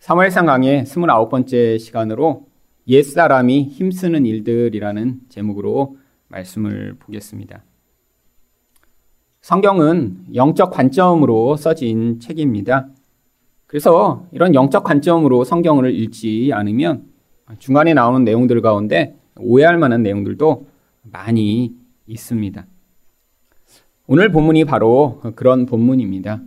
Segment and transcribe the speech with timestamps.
[0.00, 2.46] 사무엘상 강의 29번째 시간으로
[2.88, 7.62] 옛사람이 힘쓰는 일들이라는 제목으로 말씀을 보겠습니다.
[9.42, 12.88] 성경은 영적 관점으로 써진 책입니다.
[13.66, 17.04] 그래서 이런 영적 관점으로 성경을 읽지 않으면
[17.58, 20.66] 중간에 나오는 내용들 가운데 오해할 만한 내용들도
[21.02, 21.74] 많이
[22.06, 22.66] 있습니다.
[24.06, 26.40] 오늘 본문이 바로 그런 본문입니다.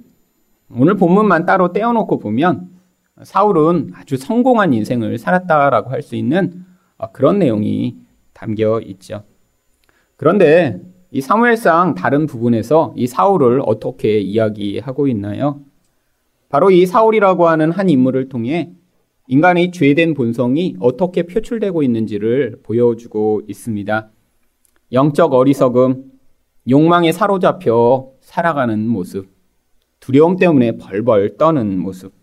[0.71, 2.72] 오늘 본문만 따로 떼어놓고 보면
[3.21, 6.65] 사울은 아주 성공한 인생을 살았다라고 할 수 있는
[7.11, 7.97] 그런 내용이
[8.33, 9.23] 담겨 있죠.
[10.15, 10.81] 그런데
[11.11, 15.61] 이 사무엘상 다른 부분에서 이 사울을 어떻게 이야기하고 있나요?
[16.49, 18.71] 바로 이 사울이라고 하는 한 인물을 통해
[19.27, 24.09] 인간의 죄된 본성이 어떻게 표출되고 있는지를 보여주고 있습니다.
[24.91, 26.11] 영적 어리석음,
[26.69, 29.27] 욕망에 사로잡혀 살아가는 모습,
[29.99, 32.13] 두려움 때문에 벌벌 떠는 모습,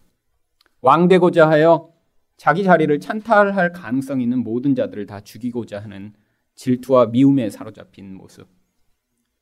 [0.82, 1.92] 왕되고자 하여
[2.36, 6.14] 자기 자리를 찬탈할 가능성 있는 모든 자들을 다 죽이고자 하는
[6.54, 8.48] 질투와 미움에 사로잡힌 모습.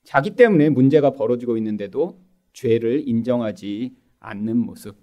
[0.04, 2.20] 자기 때문에 문제가 벌어지고 있는데도
[2.52, 4.96] 죄를 인정하지 않는 모습.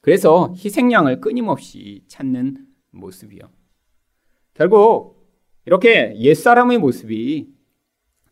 [0.00, 3.42] 그래서 희생양을 끊임없이 찾는 모습이요.
[4.54, 5.28] 결국
[5.64, 7.48] 이렇게 옛사람의 모습이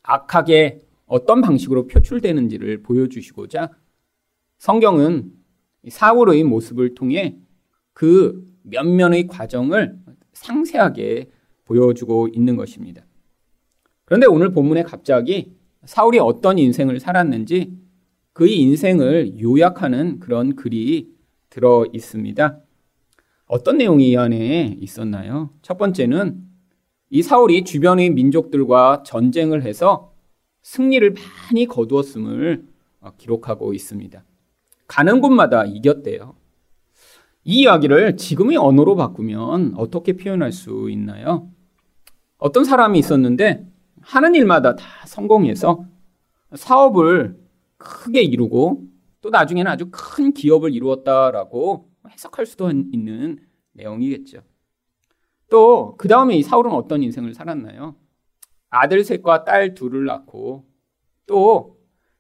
[0.03, 3.71] 악하게 어떤 방식으로 표출되는지를 보여주시고자
[4.59, 5.33] 성경은
[5.89, 7.37] 사울의 모습을 통해
[7.93, 9.99] 그 면면의 과정을
[10.33, 11.31] 상세하게
[11.65, 13.05] 보여주고 있는 것입니다.
[14.05, 17.77] 그런데 오늘 본문에 갑자기 사울이 어떤 인생을 살았는지
[18.33, 21.11] 그의 인생을 요약하는 그런 글이
[21.49, 22.61] 들어 있습니다.
[23.47, 25.51] 어떤 내용이 이 안에 있었나요?
[25.63, 26.45] 첫 번째는
[27.11, 30.13] 이 사울이 주변의 민족들과 전쟁을 해서
[30.63, 32.67] 승리를 많이 거두었음을
[33.17, 34.25] 기록하고 있습니다.
[34.87, 36.37] 가는 곳마다 이겼대요.
[37.45, 41.49] 이 이야기를 지금의 언어로 바꾸면 어떻게 표현할 수 있나요?
[42.39, 43.67] 어떤 사람이 있었는데
[44.01, 45.85] 하는 일마다 다 성공해서
[46.55, 47.39] 사업을
[47.77, 48.83] 크게 이루고
[49.21, 53.39] 또 나중에는 아주 큰 기업을 이루었다라고 해석할 수도 있는
[53.73, 54.43] 내용이겠죠.
[55.51, 57.95] 또 그 다음에 이 사울은 어떤 인생을 살았나요?
[58.71, 60.65] 아들 셋과 딸 둘을 낳고
[61.27, 61.76] 또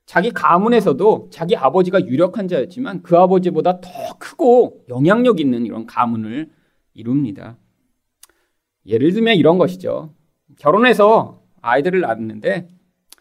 [0.07, 6.51] 자기 가문에서도 자기 아버지가 유력한 자였지만 그 아버지보다 더 크고 영향력 있는 이런 가문을
[6.95, 7.59] 이룹니다.
[8.87, 10.15] 예를 들면 이런 것이죠.
[10.59, 12.69] 결혼해서 아이들을 낳았는데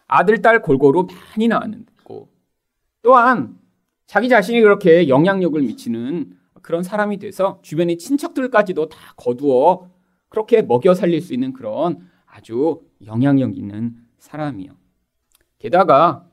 [0.06, 2.28] 아들, 딸 골고루 많이 낳았고
[3.02, 3.58] 또한
[4.06, 9.90] 자기 자신이 그렇게 영향력을 미치는 그런 사람이 돼서 주변의 친척들까지도 다 거두어
[10.28, 14.70] 그렇게 먹여 살릴 수 있는 그런 아주 영향력 있는 사람이요.
[15.58, 16.26] 게다가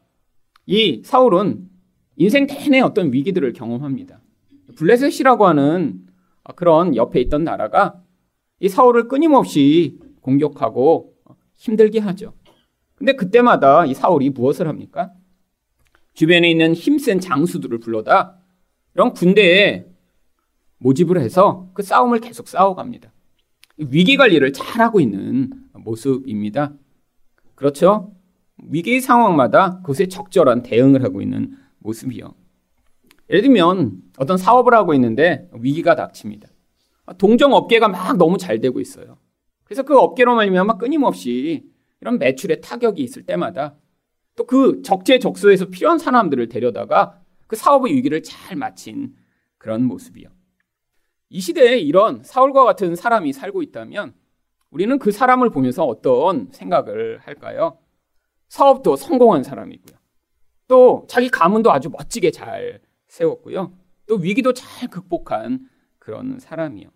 [0.66, 1.69] 이 사울은
[2.16, 4.22] 인생 내내 어떤 위기들을 경험합니다.
[4.75, 6.06] 블레셋이라고 하는
[6.56, 8.01] 그런 옆에 있던 나라가
[8.59, 11.13] 이 사울을 끊임없이 공격하고
[11.56, 12.34] 힘들게 하죠.
[12.96, 15.12] 근데 그때마다 이 사울이 무엇을 합니까?
[16.13, 18.40] 주변에 있는 힘센 장수들을 불러다
[18.94, 19.85] 이런 군대에
[20.78, 23.12] 모집을 해서 그 싸움을 계속 싸워갑니다.
[23.78, 26.73] 위기 관리를 잘하고 있는 모습입니다.
[27.56, 28.13] 그렇죠?
[28.58, 32.34] 위기 상황마다 그것에 적절한 대응을 하고 있는 모습이요.
[33.30, 36.47] 예를 들면 어떤 사업을 하고 있는데 위기가 닥칩니다.
[37.18, 39.18] 동종 업계가 막 너무 잘 되고 있어요.
[39.64, 41.66] 그래서 그 업계로 말미암아 끊임없이
[42.02, 43.75] 이런 매출에 타격이 있을 때마다
[44.36, 49.16] 또 그 적재적소에서 필요한 사람들을 데려다가 그 사업의 위기를 잘 마친
[49.58, 50.28] 그런 모습이요.
[51.30, 54.14] 이 시대에 이런 사울과 같은 사람이 살고 있다면
[54.72, 57.78] 우리는 그 사람을 보면서 어떤 생각을 할까요?
[58.53, 59.97] 사업도 성공한 사람이고요.
[60.68, 63.74] 또 자기 가문도 아주 멋지게 잘 세웠고요.
[64.06, 66.88] 또 위기도 잘 극복한 그런 사람이요.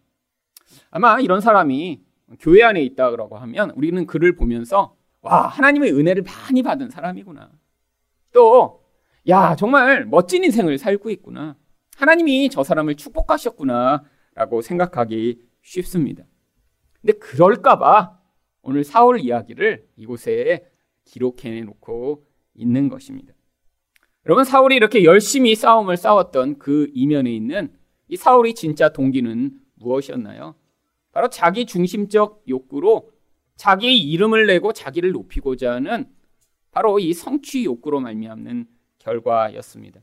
[0.92, 2.04] 아마 이런 사람이
[2.40, 7.50] 교회 안에 있다고 하면 우리는 그를 보면서 와, 하나님의 은혜를 많이 받은 사람이구나.
[8.34, 8.84] 또,
[9.28, 11.58] 야, 정말 멋진 인생을 살고 있구나.
[11.96, 14.04] 하나님이 저 사람을 축복하셨구나.
[14.36, 16.24] 라고 생각하기 쉽습니다.
[17.02, 18.20] 근데 그럴까봐
[18.62, 20.70] 오늘 사울 이야기를 이곳에
[21.08, 23.34] 기록해 놓고 있는 것입니다.
[24.26, 27.74] 여러분 사울이 이렇게 열심히 싸움을 싸웠던 그 이면에 있는
[28.10, 30.56] 이 사울이 진짜 동기는 무엇이었나요?
[31.12, 33.10] 바로 자기 중심적 욕구로
[33.56, 36.06] 자기의 이름을 내고 자기를 높이고자 하는
[36.72, 38.68] 바로 이 성취 욕구로 말미암는
[39.00, 40.02] 결과였습니다.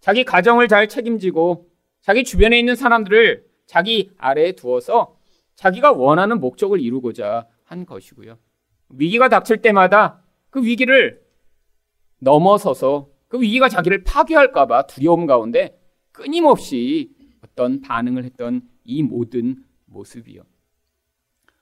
[0.00, 1.68] 자기 가정을 잘 책임지고
[2.00, 5.16] 자기 주변에 있는 사람들을 자기 아래에 두어서
[5.54, 8.38] 자기가 원하는 목적을 이루고자 한 것이고요.
[8.92, 11.22] 위기가 닥칠 때마다 그 위기를
[12.18, 15.80] 넘어서서 그 위기가 자기를 파괴할까봐 두려움 가운데
[16.12, 17.10] 끊임없이
[17.42, 20.42] 어떤 반응을 했던 이 모든 모습이요.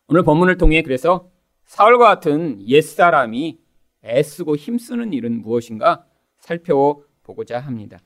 [0.09, 1.31] 오늘 본문을 통해 그래서
[1.65, 3.61] 사울과 같은 옛사람이
[4.05, 6.05] 애쓰고 힘쓰는 일은 무엇인가
[6.39, 8.01] 살펴보고자 합니다.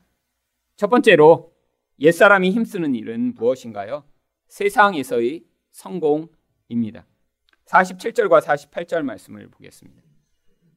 [0.77, 1.55] 첫 번째로
[2.01, 4.05] 옛사람이 힘쓰는 일은 무엇인가요?
[4.49, 7.07] 세상에서의 성공입니다.
[7.67, 10.03] 47절과 48절 말씀을 보겠습니다.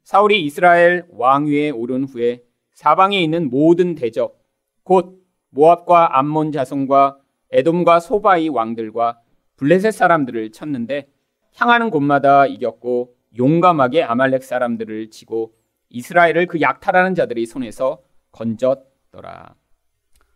[0.04, 2.44] 사울이 이스라엘 왕위에 오른 후에
[2.74, 4.40] 사방에 있는 모든 대적,
[4.84, 7.20] 곧 모압과 암몬 자손과
[7.52, 9.20] 에돔과 소바이 왕들과
[9.58, 11.10] 블레셋 사람들을 쳤는데
[11.56, 15.54] 향하는 곳마다 이겼고 용감하게 아말렉 사람들을 치고
[15.90, 18.02] 이스라엘을 그 약탈하는 자들의 손에서
[18.32, 19.56] 건졌더라.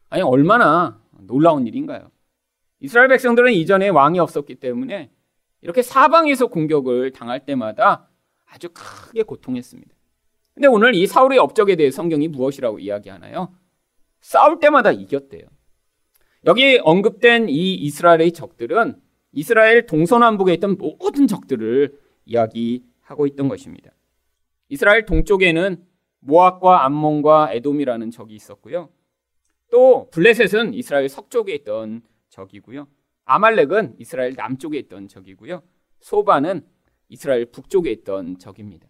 [0.10, 2.10] 아니 얼마나 놀라운 일인가요?
[2.80, 5.12] 이스라엘 백성들은 이전에 왕이 없었기 때문에
[5.62, 8.10] 이렇게 사방에서 공격을 당할 때마다
[8.46, 9.96] 아주 크게 고통했습니다.
[10.54, 13.54] 근데 오늘 이 사울의 업적에 대해 성경이 무엇이라고 이야기하나요?
[14.20, 15.44] 싸울 때마다 이겼대요.
[16.46, 19.00] 여기 언급된 이 이스라엘의 적들은
[19.32, 23.92] 이스라엘 동서남북에 있던 모든 적들을 이야기하고 있던 것입니다.
[24.68, 25.86] 이스라엘 동쪽에는
[26.20, 28.90] 모압과 암몬과 에돔이라는 적이 있었고요.
[29.72, 32.88] 또 블레셋은 이스라엘 서쪽에 있던 적이고요.
[33.32, 35.64] 아말렉은 이스라엘 남쪽에 있던 적이고요.
[36.02, 36.66] 소바는
[37.08, 38.90] 이스라엘 북쪽에 있던 적입니다.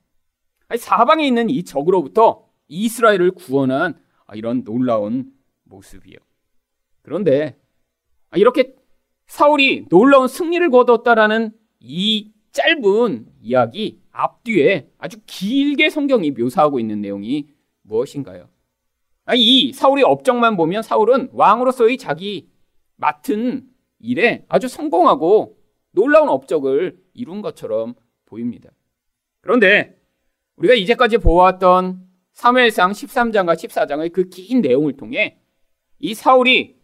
[0.77, 3.99] 사방에 있는 이 적으로부터 이스라엘을 구원한
[4.33, 5.31] 이런 놀라운
[5.65, 6.17] 모습이요.
[7.03, 7.59] 그런데
[8.35, 8.73] 이렇게
[9.27, 17.47] 사울이 놀라운 승리를 거뒀다라는 이 짧은 이야기 앞뒤에 아주 길게 성경이 묘사하고 있는 내용이
[17.83, 18.49] 무엇인가요?
[19.35, 22.49] 이 사울의 업적만 보면 사울은 왕으로서의 자기
[22.95, 23.70] 맡은
[24.01, 25.57] 일에 아주 성공하고
[25.91, 27.95] 놀라운 업적을 이룬 것처럼
[28.25, 28.69] 보입니다.
[29.41, 29.99] 그런데
[30.55, 35.39] 우리가 이제까지 보았던 사무엘상 13장과 14장의 그 긴 내용을 통해
[35.99, 36.79] 이 사울이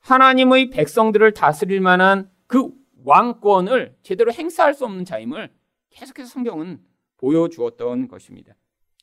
[0.00, 2.70] 하나님의 백성들을 다스릴 만한 그
[3.04, 5.50] 왕권을 제대로 행사할 수 없는 자임을
[5.90, 6.80] 계속해서 성경은
[7.16, 8.54] 보여주었던 것입니다.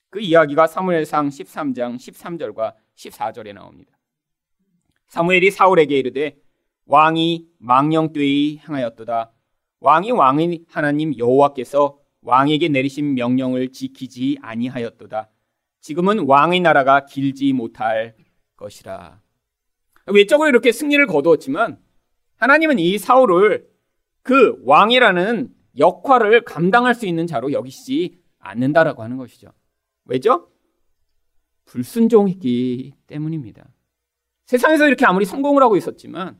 [0.10, 3.98] 그 이야기가 사무엘상 13장 13절과 14절에 나옵니다.
[5.08, 6.38] 사무엘이 사울에게 이르되
[6.88, 9.32] 왕이 망령되이 행하였도다.
[9.80, 15.30] 왕이 왕의 하나님 여호와께서 왕에게 내리신 명령을 지키지 아니하였도다.
[15.82, 18.16] 지금은 왕의 나라가 길지 못할
[18.56, 19.22] 것이라.
[20.08, 21.78] 외적으로 이렇게 승리를 거두었지만
[22.38, 23.68] 하나님은 이 사울을
[24.24, 29.50] 그 왕이라는 역할을 감당할 수 있는 자로 여기시지 않는다라고 하는 것이죠.
[30.06, 30.50] 왜죠?
[31.66, 33.68] 불순종했기 때문입니다.
[34.46, 36.40] 세상에서 이렇게 아무리 성공을 하고 있었지만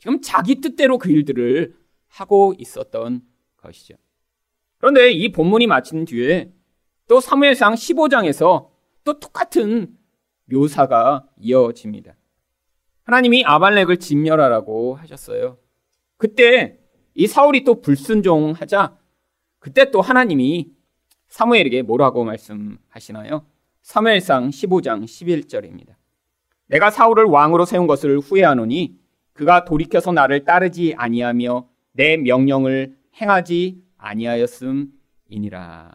[0.00, 1.76] 지금 자기 뜻대로 그 일들을
[2.08, 3.20] 하고 있었던
[3.58, 3.94] 것이죠.
[4.78, 6.50] 그런데 이 본문이 마친 뒤에
[7.06, 8.70] 또 사무엘상 15장에서
[9.04, 9.94] 또 똑같은
[10.46, 12.16] 묘사가 이어집니다.
[13.02, 15.58] 하나님이 아발렉을 진멸하라고 하셨어요.
[16.16, 16.78] 그때
[17.14, 18.96] 이 사울이 또 불순종하자
[19.58, 20.72] 그때 또 하나님이
[21.28, 23.44] 사무엘에게 뭐라고 말씀하시나요?
[23.82, 25.94] 사무엘상 15장 11절입니다.
[26.68, 28.99] 내가 사울을 왕으로 세운 것을 후회하노니
[29.40, 35.92] 그가 돌이켜서 나를 따르지 아니하며 내 명령을 행하지 아니하였음이니라.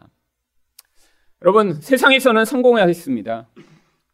[1.42, 3.48] 여러분 세상에서는 성공하였습니다.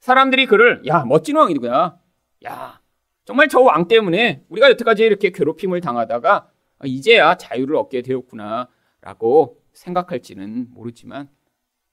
[0.01, 1.99] 사람들이 그를 야 멋진 왕이구나.
[2.45, 2.81] 야
[3.25, 6.51] 정말 저 왕 때문에 우리가 여태까지 이렇게 괴롭힘을 당하다가
[6.85, 11.31] 이제야 자유를 얻게 되었구나라고 생각할지는 모르지만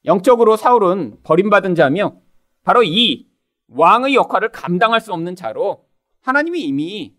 [0.03, 2.17] 영적으로 사울은 버림받은 자며
[2.65, 3.29] 바로 이
[3.69, 5.85] 왕의 역할을 감당할 수 없는 자로
[6.19, 7.17] 하나님이 이미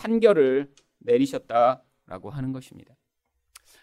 [0.00, 2.94] 판결을 내리셨다라고 하는 것입니다.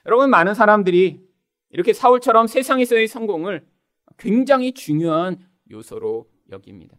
[0.05, 1.21] 여러분 많은 사람들이
[1.69, 3.67] 이렇게 사울처럼 세상에서의 성공을
[4.17, 5.37] 굉장히 중요한
[5.69, 6.97] 요소로 여깁니다.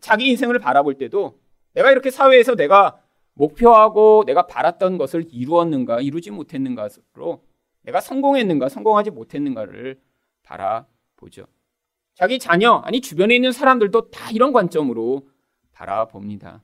[0.00, 1.40] 자기 인생을 바라볼 때도
[1.74, 3.00] 내가 이렇게 사회에서 내가
[3.34, 7.44] 목표하고 내가 바랐던 것을 이루었는가, 이루지 못했는가로
[7.82, 10.00] 내가 성공했는가, 성공하지 못했는가를
[10.42, 11.46] 바라보죠.
[12.14, 15.28] 자기 자녀, 아니 주변에 있는 사람들도 다 이런 관점으로
[15.72, 16.62] 바라봅니다.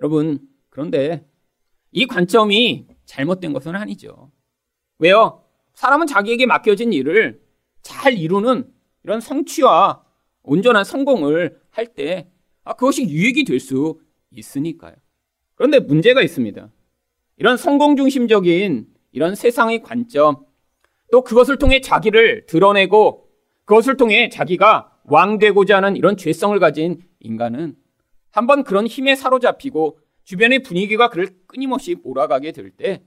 [0.00, 0.40] 여러분,
[0.76, 1.26] 그런데
[1.90, 4.30] 이 관점이 잘못된 것은 아니죠.
[4.98, 5.42] 왜요?
[5.72, 7.40] 사람은 자기에게 맡겨진 일을
[7.80, 8.70] 잘 이루는
[9.02, 10.04] 이런 성취와
[10.42, 12.30] 온전한 성공을 할때
[12.62, 13.98] 아, 그것이 유익이 될 수
[14.30, 14.94] 있으니까요.
[15.54, 16.68] 그런데 문제가 있습니다.
[17.38, 20.44] 이런 성공 중심적인 이런 세상의 관점,
[21.10, 23.30] 또 그것을 통해 자기를 드러내고
[23.64, 27.76] 그것을 통해 자기가 왕되고자 하는 이런 죄성을 가진 인간은
[28.30, 33.02] 한번 그런 힘에 사로잡히고 주변의 분위기가 그를 끊임없이 몰아가게 될 때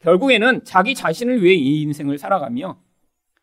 [0.00, 2.82] 결국에는 자기 자신을 위해 이 인생을 살아가며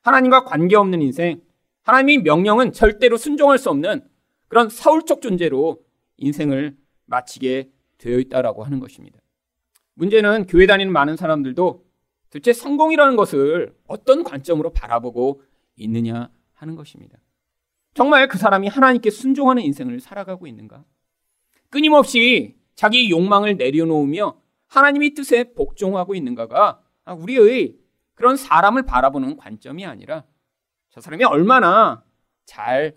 [0.01, 1.41] 하나님과 관계없는 인생,
[1.83, 4.07] 하나님의 명령은 절대로 순종할 수 없는
[4.47, 5.83] 그런 사울적 존재로
[6.17, 9.19] 인생을 마치게 되어 있다라고 하는 것입니다.
[9.93, 11.85] 문제는 교회 다니는 많은 사람들도
[12.29, 15.41] 도대체 성공이라는 것을 어떤 관점으로 바라보고
[15.77, 17.17] 있느냐 하는 것입니다.
[17.93, 20.83] 정말 그 사람이 하나님께 순종하는 인생을 살아가고 있는가?
[21.69, 27.75] 끊임없이 자기 욕망을 내려놓으며 하나님의 뜻에 복종하고 있는가가 우리의
[28.13, 30.23] 그런 사람을 바라보는 관점이 아니라
[30.91, 32.03] 저 사람이 얼마나
[32.45, 32.95] 잘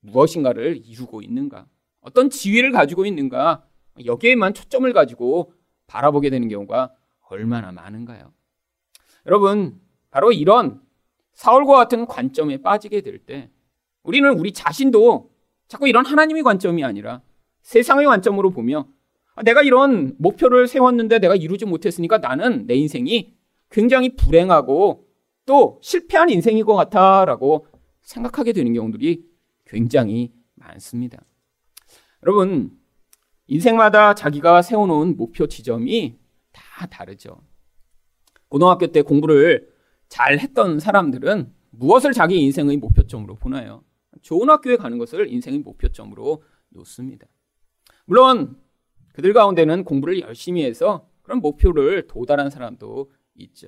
[0.00, 1.66] 무엇인가를 이루고 있는가,
[2.00, 3.66] 어떤 지위를 가지고 있는가,
[4.06, 5.52] 여기에만 초점을 가지고
[5.88, 6.94] 바라보게 되는 경우가
[7.28, 8.32] 얼마나 많은가요?
[9.26, 9.78] 여러분,
[10.10, 10.80] 바로 이런
[11.34, 13.50] 사울과 같은 관점에 빠지게 될 때,
[14.04, 15.30] 우리는 우리 자신도
[15.66, 17.20] 자꾸 이런 하나님의 관점이 아니라
[17.60, 18.97] 세상의 관점으로 보며 아,
[19.44, 23.34] 내가 이런 목표를 세웠는데 내가 이루지 못했으니까 나는 내 인생이
[23.70, 25.06] 굉장히 불행하고
[25.46, 27.66] 또 실패한 인생인 것 같아라고
[28.02, 29.24] 생각하게 되는 경우들이
[29.66, 31.22] 굉장히 많습니다.
[32.22, 32.72] 여러분,
[33.46, 36.18] 인생마다 자기가 세워놓은 목표 지점이
[36.52, 37.40] 다 다르죠.
[38.48, 39.68] 고등학교 때 공부를
[40.08, 43.84] 잘 했던 사람들은 무엇을 자기 인생의 목표점으로 보나요?
[44.22, 47.26] 좋은 학교에 가는 것을 인생의 목표점으로 놓습니다.
[48.06, 48.56] 물론
[49.18, 53.66] 그들 가운데는 공부를 열심히 해서 그런 목표를 도달한 사람도 있죠.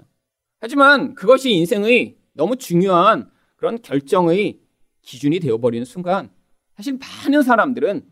[0.61, 4.61] 하지만 그것이 인생의 너무 중요한 그런 결정의
[5.03, 6.31] 기준이 되어버리는 순간
[6.77, 8.09] 사실 많은 사람들은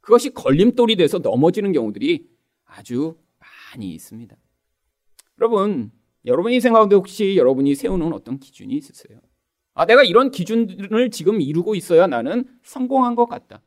[0.00, 2.28] 그것이 걸림돌이 돼서 넘어지는 경우들이
[2.64, 4.36] 아주 많이 있습니다.
[5.38, 5.92] 여러분,
[6.26, 9.20] 여러분 인생 가운데 혹시 여러분이 세우는 어떤 기준이 있으세요?
[9.74, 13.62] 아, 내가 이런 기준을 지금 이루고 있어야 나는 성공한 것 같다.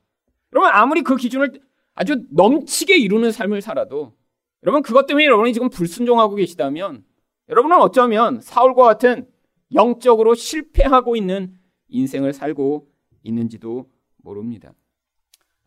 [0.52, 1.62] 여러분, 아무리 그 기준을
[1.96, 4.16] 아주 넘치게 이루는 삶을 살아도
[4.64, 7.04] 여러분, 그것 때문에 여러분이 지금 불순종하고 계시다면
[7.50, 9.28] 여러분은 어쩌면 사울과 같은
[9.74, 11.58] 영적으로 실패하고 있는
[11.90, 12.88] 인생을 살고
[13.24, 14.74] 있는지도 모릅니다.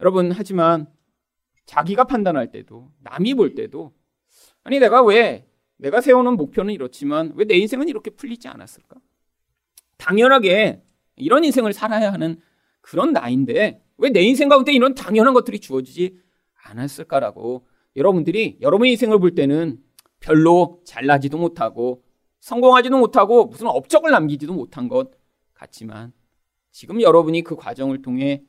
[0.01, 0.87] 여러분, 하지만
[1.67, 3.93] 자기가 판단할 때도, 남이 볼 때도,
[4.65, 8.97] 아니, 내가 왜, 내가 세우는 목표는 이렇지만 왜 내 인생은 이렇게 풀리지 않았을까?
[9.99, 10.83] 당연하게
[11.17, 12.41] 이런 인생을 살아야 하는
[12.81, 16.19] 그런 나인데 왜 내 인생 가운데 이런 당연한 것들이 주어지지
[16.65, 19.79] 않았을까라고 여러분들이 여러분의 인생을 볼 때는
[20.21, 22.03] 별로 잘나지도 못하고
[22.41, 25.11] 성공하지도 못하고 무슨 업적을 남기지도 못한 것
[25.55, 26.13] 같지만
[26.71, 28.45] 지금 여러분이 그 과정을 통해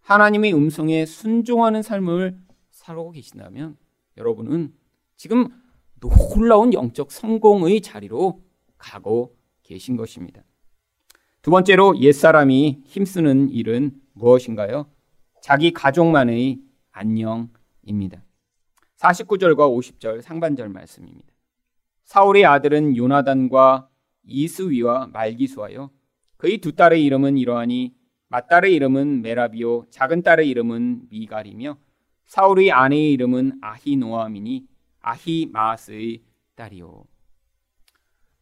[0.00, 2.38] 하나님의 음성에 순종하는 삶을
[2.70, 3.76] 살고 계신다면
[4.16, 4.72] 여러분은
[5.16, 5.48] 지금
[6.00, 8.42] 놀라운 영적 성공의 자리로
[8.78, 10.42] 가고 계신 것입니다.
[11.42, 14.86] 두 번째로 옛사람이 힘쓰는 일은 무엇인가요?
[15.42, 18.22] 자기 가족만의 안녕입니다.
[18.96, 21.28] 49절과 50절 상반절 말씀입니다.
[22.04, 23.88] 사울의 아들은 요나단과
[24.24, 25.90] 이스위와 말기수하여
[26.38, 27.94] 그의 두 딸의 이름은 이러하니
[28.28, 31.78] 맏딸의 이름은 메라비오 작은 딸의 이름은 미갈이며
[32.26, 34.66] 사울의 아내의 이름은 아히노아미니
[35.00, 36.22] 아히마스의
[36.54, 37.04] 딸이요.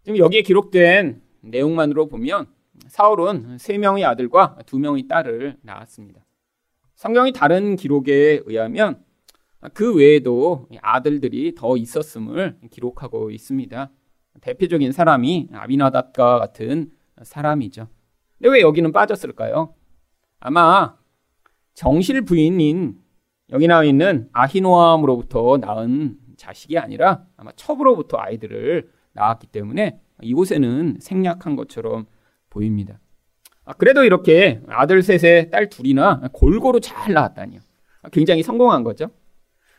[0.04, 2.53] 지금 여기에 기록된 내용만으로 보면
[2.86, 6.24] 사울은 세 명의 아들과 두 명의 딸을 낳았습니다.
[6.94, 9.02] 성경이 다른 기록에 의하면
[9.72, 13.90] 그 외에도 아들들이 더 있었음을 기록하고 있습니다.
[14.40, 16.90] 대표적인 사람이 아비나답과 같은
[17.22, 17.88] 사람이죠.
[18.38, 19.74] 근데 왜 여기는 빠졌을까요?
[20.40, 20.96] 아마
[21.72, 22.98] 정실 부인인
[23.50, 32.06] 여기 나와 있는 아히노암으로부터 낳은 자식이 아니라 아마 첩으로부터 아이들을 낳았기 때문에 이곳에는 생략한 것처럼
[32.54, 33.00] 보입니다.
[33.64, 37.60] 아, 그래도 이렇게 아들 셋에 딸 둘이나 골고루 잘 낳았다니요.
[38.12, 39.10] 굉장히 성공한 거죠.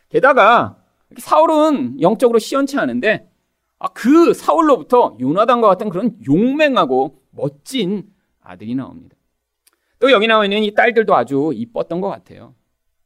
[0.08, 0.82] 게다가
[1.16, 3.28] 사울은 영적으로 시원치 않은데
[3.78, 8.04] 아, 그 사울로부터 요나단과 같은 그런 용맹하고 멋진
[8.40, 9.16] 아들이 나옵니다.
[9.98, 12.54] 또 여기 나와 있는 이 딸들도 아주 이뻤던 것 같아요.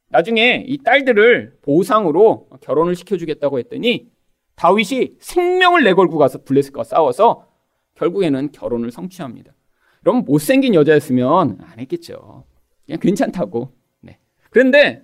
[0.09, 4.11] 나중에 이 딸들을 보상으로 결혼을 시켜주겠다고 했더니
[4.57, 7.47] 다윗이 생명을 내걸고 가서 블레셋과 싸워서
[7.95, 9.53] 결국에는 결혼을 성취합니다.
[10.01, 12.45] 그럼 못생긴 여자였으면 안 했겠죠.
[12.87, 13.73] 그냥 괜찮다고.
[14.01, 14.19] 네.
[14.51, 15.03] 그런데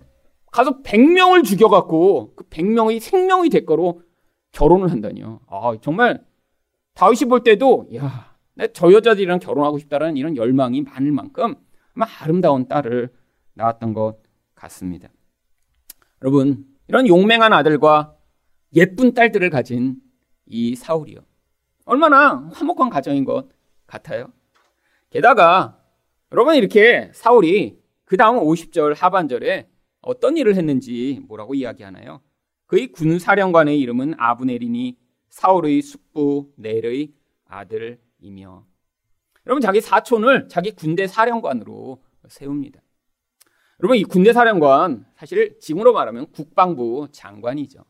[0.51, 4.03] 가서 100명을 죽여갖고 그 100명의 생명의 대가로
[4.53, 5.41] 결혼을 한다니요.
[5.49, 6.25] 아, 정말
[6.95, 8.35] 다윗이 볼 때도, 야,
[8.73, 11.57] 저 여자들이랑 결혼하고 싶다라는 이런 열망이 많을 만큼
[11.95, 13.13] 아마 아름다운 딸을
[13.53, 14.17] 낳았던 것
[14.55, 15.11] 같습니다.
[16.23, 18.17] 여러분, 이런 용맹한 아들과
[18.75, 19.97] 예쁜 딸들을 가진
[20.47, 21.21] 이 사울이요.
[21.85, 23.49] 얼마나 화목한 가정인 것
[23.87, 24.33] 같아요.
[25.17, 25.83] 게다가
[26.31, 29.67] 여러분 이렇게 사울이 그 다음 50절 하반절에
[30.03, 32.21] 어떤 일을 했는지 뭐라고 이야기하나요?
[32.67, 34.99] 그의 군사령관의 이름은 아브넬이니
[35.31, 37.15] 사울의 숙부 넬의
[37.47, 38.67] 아들이며
[39.47, 42.83] 여러분 자기 사촌을 자기 군대 사령관으로 세웁니다.
[43.81, 47.87] 여러분 이 군대 사령관 사실 지금으로 말하면 국방부 장관이죠.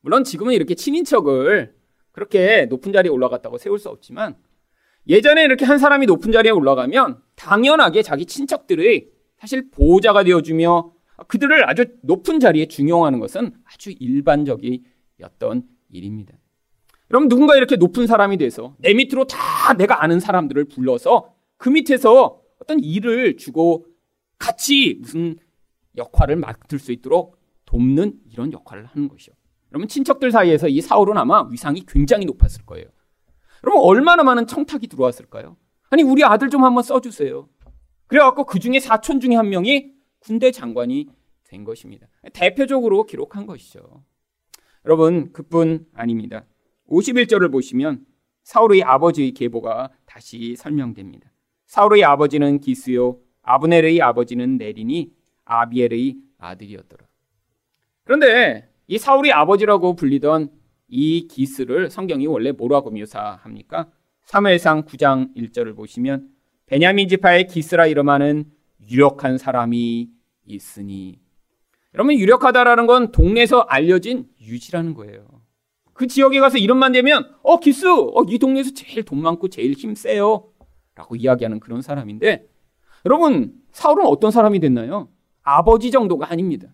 [0.00, 1.74] 물론 지금은 이렇게 친인척을
[2.12, 4.36] 그렇게 높은 자리에 올라갔다고 세울 수 없지만
[5.08, 10.92] 예전에 이렇게 한 사람이 높은 자리에 올라가면 당연하게 자기 친척들의 사실 보호자가 되어주며
[11.26, 16.34] 그들을 아주 높은 자리에 중용하는 것은 아주 일반적이었던 일입니다.
[17.08, 22.40] 그럼 누군가 이렇게 높은 사람이 돼서 내 밑으로 다 내가 아는 사람들을 불러서 그 밑에서
[22.60, 23.86] 어떤 일을 주고
[24.38, 25.36] 같이 무슨
[25.96, 29.34] 역할을 맡을 수 있도록 돕는 이런 역할을 하는 것이요.
[29.68, 32.86] 그러면 친척들 사이에서 이 사울은 아마 위상이 굉장히 높았을 거예요.
[33.62, 35.56] 그러면 얼마나 많은 청탁이 들어왔을까요?
[35.88, 37.48] 아니 우리 아들 좀 한번 써주세요.
[38.08, 41.08] 그래갖고 그 중에 사촌 중에 한 명이 군대 장관이
[41.44, 42.06] 된 것입니다.
[42.32, 44.04] 대표적으로 기록한 것이죠.
[44.84, 46.44] 여러분 그뿐 아닙니다.
[46.90, 48.04] 51절을 보시면
[48.42, 51.32] 사울의 아버지의 계보가 다시 설명됩니다.
[51.66, 55.12] 사울의 아버지는 기스요 아브넬의 아버지는 내린이
[55.44, 57.06] 아비엘의 아들이었더라.
[58.04, 60.50] 그런데 이 사울이 아버지라고 불리던
[60.94, 63.88] 이 기스를 성경이 원래 뭐라고 묘사합니까?
[64.26, 66.28] 3회상 9장 1절을 보시면
[66.66, 68.44] 베냐민 지파의 기스라 이름하는
[68.90, 70.10] 유력한 사람이
[70.44, 71.18] 있으니
[71.94, 75.26] 여러분 유력하다라는 건 동네에서 알려진 유지라는 거예요.
[75.94, 79.94] 그 지역에 가서 이름만 대면 어 기스 어, 이 동네에서 제일 돈 많고 제일 힘
[79.94, 80.50] 세요
[80.94, 82.46] 라고 이야기하는 그런 사람인데
[83.06, 85.08] 여러분 사울은 어떤 사람이 됐나요?
[85.42, 86.68] 아버지 정도가 아닙니다.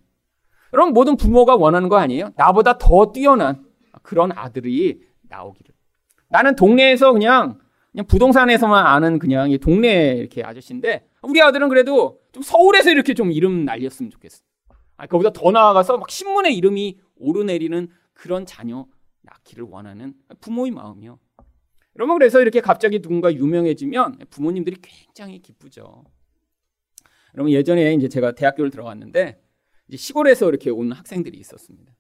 [0.73, 2.33] 여러분 모든 부모가 원하는 거 아니에요?
[2.37, 3.68] 나보다 더 뛰어난
[4.09, 5.75] 그런 아들이 나오기를.
[6.31, 7.59] 나는 동네에서 그냥
[7.93, 13.67] 그냥 부동산에서만 아는 그냥 동네 이렇게 아저씨인데 우리 아들은 그래도 좀 서울에서 이렇게 좀 이름
[13.67, 14.43] 날렸으면 좋겠어.
[14.97, 18.87] 아, 그보다 더 나아가서 막 신문에 이름이 오르내리는 그런 자녀
[19.21, 21.19] 낳기를 원하는 부모의 마음이요.
[21.97, 26.05] 여러분 그래서 이렇게 갑자기 누군가 유명해지면 부모님들이 굉장히 기쁘죠.
[27.35, 29.39] 여러분 예전에 이제 제가 대학교를 들어갔는데
[29.95, 31.93] 시골에서 이렇게 온 학생들이 있었습니다.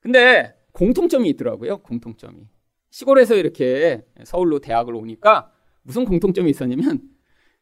[0.00, 1.78] 근데 공통점이 있더라고요.
[1.78, 2.46] 공통점이.
[2.90, 5.50] 시골에서 이렇게 서울로 대학을 오니까
[5.82, 7.00] 무슨 공통점이 있었냐면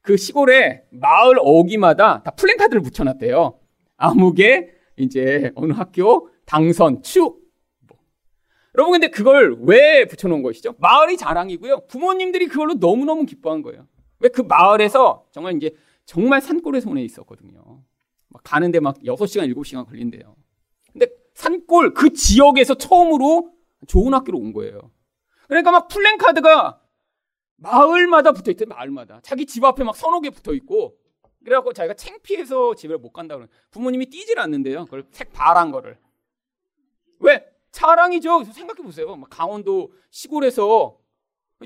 [0.01, 3.59] 그 시골에 마을 어기마다 다 플랜카드를 붙여놨대요.
[3.97, 7.41] 아무개 이제 어느 학교 당선 축.
[7.87, 7.99] 뭐.
[8.77, 10.75] 여러분 근데 그걸 왜 붙여놓은 것이죠?
[10.79, 11.87] 마을이 자랑이고요.
[11.87, 13.87] 부모님들이 그걸로 너무너무 기뻐한 거예요.
[14.21, 15.71] 왜 그 마을에서 정말 이제
[16.05, 17.83] 정말 산골에 손에 있었거든요.
[18.29, 20.35] 막 가는데 막 6시간, 7시간 걸린대요.
[21.35, 23.53] 산골 그 지역에서 처음으로
[23.87, 24.91] 좋은 학교로 온 거예요.
[25.49, 26.81] 그러니까 막 플랜카드가
[27.57, 29.21] 마을마다 붙어 있대, 마을마다.
[29.23, 30.99] 자기 집 앞에 막 서너 개 붙어 있고.
[31.45, 34.85] 그래갖고 자기가 창피해서 집에 못 간다 그러는 부모님이 뛰질 않는데요.
[34.85, 35.99] 그걸 색 바란 거를.
[37.19, 37.45] 왜?
[37.73, 38.45] 자랑이죠.
[38.45, 39.17] 생각해 보세요.
[39.17, 40.99] 막 강원도 시골에서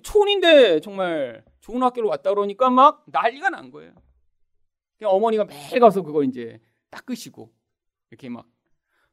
[0.03, 3.93] 촌인데 정말 좋은 학교로 왔다 그러니까 막 난리가 난 거예요.
[5.03, 7.53] 어머니가 매일 가서 그거 이제 닦으시고
[8.11, 8.47] 이렇게 막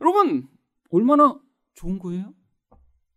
[0.02, 0.48] 여러분
[0.90, 1.40] 얼마나
[1.76, 2.34] 좋은 거예요?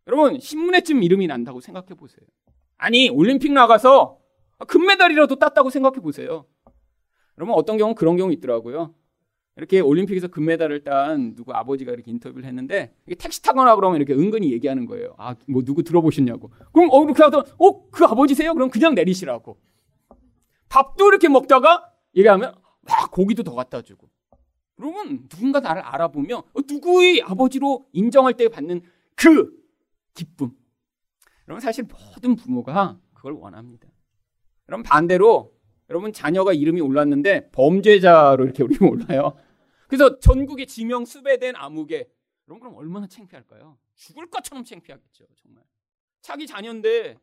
[0.07, 2.27] 여러분 신문에쯤 이름이 난다고 생각해 보세요.
[2.79, 4.19] 아니 올림픽 나가서
[4.69, 6.47] 금메달이라도 땄다고 생각해 보세요.
[7.39, 8.95] 여러분 어떤 경우 그런 경우 있더라고요.
[9.57, 14.85] 이렇게 올림픽에서 금메달을 딴 누구 아버지가 이렇게 인터뷰를 했는데 택시 타거나 그러면 이렇게 은근히 얘기하는
[14.87, 15.15] 거예요.
[15.17, 16.51] 아, 뭐 누구 들어보셨냐고.
[16.73, 18.53] 그럼 어 이렇게 하다 어, 그 아버지세요?
[18.53, 19.59] 그럼 그냥 내리시라고.
[20.69, 24.09] 밥도 이렇게 먹다가 얘기하면 막 고기도 더 갖다 주고.
[24.77, 28.83] 그러면 누군가 나를 알아보며 어, 누구의 아버지로 인정할 때 받는
[29.15, 29.53] 그
[30.15, 30.51] 기쁨.
[31.49, 33.89] 여러분 사실 모든 부모가 그걸 원합니다.
[34.67, 35.55] 그럼 반대로
[35.89, 39.37] 여러분 자녀가 이름이 올랐는데 범죄자로 이렇게 우리 올라요.
[39.89, 42.09] 그래서 전국에 지명 수배된 아무개.
[42.49, 43.79] 여러분 그럼 얼마나 창피할까요?
[43.95, 45.65] 죽을 것처럼 창피하겠죠, 정말.
[46.21, 47.19] 자기 자녀인데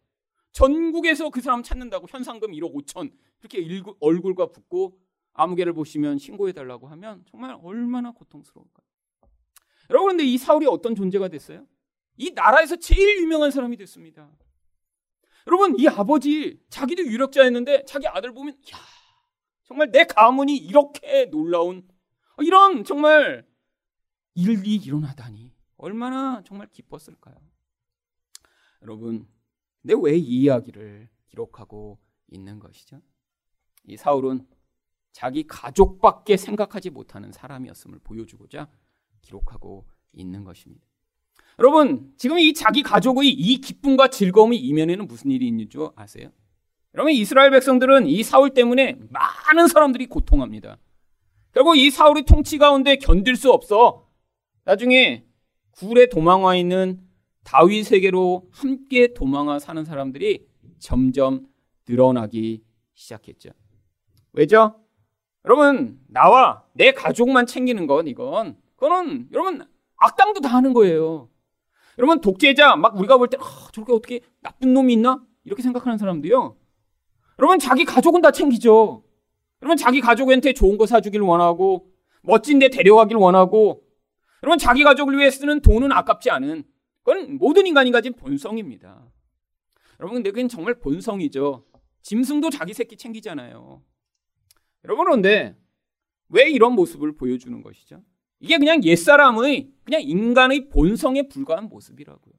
[0.54, 3.12] 전국에서 그 사람 찾는다고 현상금 1억 5천
[3.42, 4.98] 이렇게 얼굴과 붙고
[5.34, 8.86] 아무개를 보시면 신고해 달라고 하면 정말 얼마나 고통스러울까요?
[9.90, 11.66] 여러분 근데 이 사울이 어떤 존재가 됐어요?
[12.18, 14.30] 이 나라에서 제일 유명한 사람이 됐습니다.
[15.48, 18.78] 여러분 이 아버지 자기도 유력자였는데 자기 아들 보면 야
[19.64, 21.88] 정말 내 가문이 이렇게 놀라운
[22.40, 23.46] 이런 정말
[24.36, 27.36] 일이 일어나다니 얼마나 정말 기뻤을까요?
[28.84, 29.28] 여러분
[29.82, 32.00] 근데 왜 이 이야기를 기록하고
[32.32, 33.02] 있는 것이죠?
[33.86, 34.48] 이 사울은
[35.14, 38.68] 자기 가족밖에 생각하지 못하는 사람이었음을 보여주고자
[39.22, 40.86] 기록하고 있는 것입니다.
[41.60, 46.30] 여러분, 지금 이 자기 가족의 이 기쁨과 즐거움이 이면에는 무슨 일이 있는 줄 아세요?
[46.96, 50.78] 여러분, 이스라엘 백성들은 이 사울 때문에 많은 사람들이 고통합니다.
[51.54, 54.10] 결국 이 사울의 통치 가운데 견딜 수 없어
[54.66, 55.26] 나중에
[55.72, 57.00] 굴에 도망와 있는
[57.44, 60.48] 다윗에게로 함께 도망와 사는 사람들이
[60.80, 61.48] 점점
[61.88, 63.52] 늘어나기 시작했죠.
[64.32, 64.83] 왜죠?
[65.46, 69.66] 여러분, 나와 내 가족만 챙기는 건 이건, 그거는 여러분
[69.98, 71.30] 악당도 다 하는 거예요.
[71.98, 75.24] 여러분, 독재자, 막 우리가 볼 때, 아, 저렇게 어떻게 나쁜 놈이 있나?
[75.44, 76.58] 이렇게 생각하는 사람도요.
[77.40, 79.04] 여러분, 자기 가족은 다 챙기죠.
[79.62, 83.84] 여러분, 자기 가족한테 좋은 거 사주길 원하고, 멋진 데 데려가길 원하고,
[84.42, 86.64] 여러분, 자기 가족을 위해 쓰는 돈은 아깝지 않은,
[87.04, 89.06] 그건 모든 인간이 가진 본성입니다.
[90.00, 91.66] 여러분, 근데 그건 정말 본성이죠.
[92.02, 93.82] 짐승도 자기 새끼 챙기잖아요.
[94.86, 95.56] 여러분, 그런데
[96.30, 98.04] 왜 이런 모습을 보여주는 것이죠?
[98.40, 102.34] 이게 그냥 옛사람의, 그냥 인간의 본성에 불과한 모습이라고요.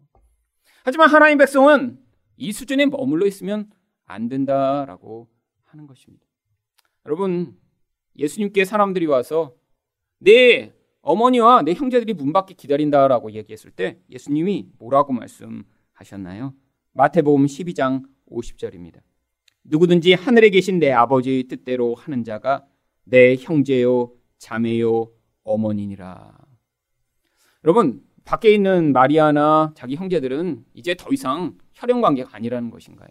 [0.85, 1.99] 하지만 하나님 백성은
[2.37, 3.71] 이 수준에 머물러 있으면
[4.05, 5.29] 안 된다라고
[5.65, 6.27] 하는 것입니다.
[7.07, 7.59] 여러분,
[8.17, 9.55] 예수님께 사람들이 와서
[10.19, 16.55] 내 어머니와 내 형제들이 문 밖에 기다린다라고 얘기했을 때 예수님이 뭐라고 말씀하셨나요?
[16.93, 19.01] 마태복음 12장 50절입니다.
[19.65, 22.65] 누구든지 하늘에 계신 내 아버지의 뜻대로 하는 자가
[23.05, 25.11] 내 형제요, 자매요,
[25.43, 26.39] 어머니니라.
[27.65, 33.09] 여러분, 밖에 있는 마리아나 자기 형제들은 이제 더 이상 혈연 관계가 아니라는 것인가요?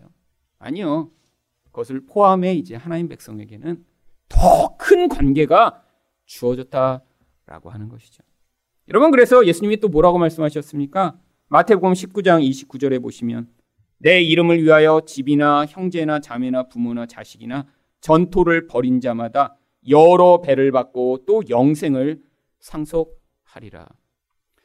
[0.59, 1.11] 아니요.
[1.65, 3.83] 그것을 포함해 이제 하나님 백성에게는
[4.29, 5.81] 더 큰 관계가
[6.25, 8.21] 주어졌다라고 하는 것이죠.
[8.89, 11.17] 여러분 그래서 예수님이 또 뭐라고 말씀하셨습니까?
[11.47, 13.47] 마태복음 19장 29절에 보시면
[13.97, 17.65] 내 이름을 위하여 집이나 형제나 자매나 부모나 자식이나
[18.01, 22.21] 전토를 벌인 자마다 여러 배를 받고 또 영생을
[22.59, 23.87] 상속하리라.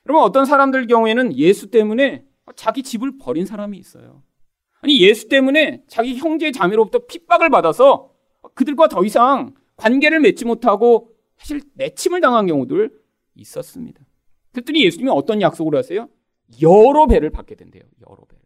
[0.07, 2.25] 여러분 어떤 사람들 경우에는 예수 때문에
[2.57, 4.23] 자기 집을 버린 사람이 있어요.
[4.81, 8.13] 아니 예수 때문에 자기 형제 자매로부터 핍박을 받아서
[8.55, 12.91] 그들과 더 이상 관계를 맺지 못하고 사실 내침을 당한 경우들
[13.35, 14.05] 있었습니다.
[14.53, 16.09] 그랬더니 예수님이 어떤 약속을 하세요?
[16.63, 17.83] 여러 배를 받게 된대요.
[18.09, 18.37] 여러 배.
[18.37, 18.41] 여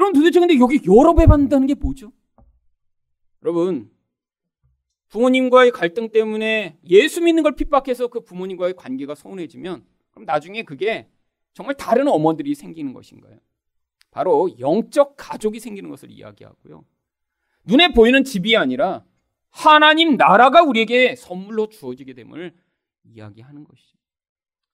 [0.00, 2.12] 러분 도대체 근데 여기 여러 배 받는다는 게 뭐죠?
[3.42, 3.90] 여러분
[5.08, 11.08] 부모님과의 갈등 때문에 예수 믿는 걸 핍박해서 그 부모님과의 관계가 소원해지면 그럼 나중에 그게
[11.52, 13.38] 정말 다른 어머들이 생기는 것인가요?
[14.10, 16.84] 바로 영적 가족이 생기는 것을 이야기하고요.
[17.64, 19.04] 눈에 보이는 집이 아니라
[19.50, 22.54] 하나님 나라가 우리에게 선물로 주어지게 됨을
[23.04, 23.98] 이야기하는 것이죠.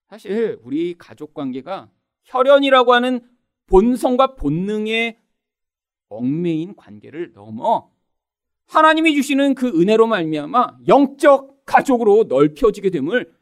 [0.09, 1.91] 사실 우리 가족 관계가
[2.25, 3.21] 혈연이라고 하는
[3.66, 5.18] 본성과 본능의
[6.09, 7.90] 얽매인 관계를 넘어
[8.66, 13.35] 하나님이 주시는 그 은혜로 말미암아 영적 가족으로 넓혀지게 됨을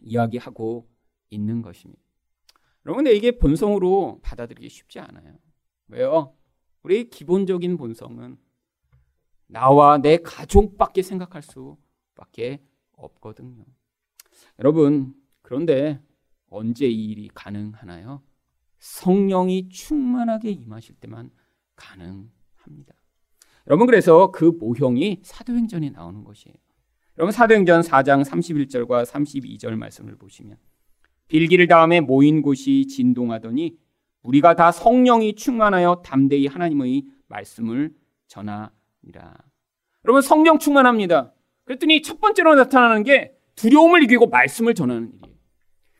[0.00, 0.88] 이야기하고
[1.30, 2.00] 있는 것입니다.
[2.86, 5.36] 여러분, 이게 본성으로 받아들이기 쉽지 않아요.
[5.88, 6.34] 왜요?
[6.82, 8.38] 우리 기본적인 본성은
[9.46, 13.64] 나와 내 가족밖에 생각할 수밖에 없거든요.
[14.58, 16.00] 여러분, 그런데
[16.48, 18.22] 언제 이 일이 가능하나요?
[18.78, 21.30] 성령이 충만하게 임하실 때만
[21.76, 22.94] 가능합니다.
[23.66, 26.56] 여러분 그래서 그 모형이 사도행전에 나오는 것이에요.
[27.18, 30.56] 여러분 사도행전 4장 31절과 32절 말씀을 보시면
[31.28, 33.76] 빌기를 다음에 모인 곳이 진동하더니
[34.22, 37.92] 우리가 다 성령이 충만하여 담대히 하나님의 말씀을
[38.26, 39.34] 전하니라.
[40.04, 41.34] 여러분 성령 충만합니다.
[41.64, 45.36] 그랬더니 첫 번째로 나타나는 게 두려움을 이기고 말씀을 전하는 일이에요.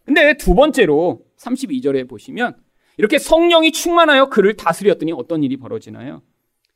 [0.04, 2.56] 근데 두 번째로 32절에 보시면
[2.98, 6.22] 이렇게 성령이 충만하여 그를 다스렸더니 어떤 일이 벌어지나요?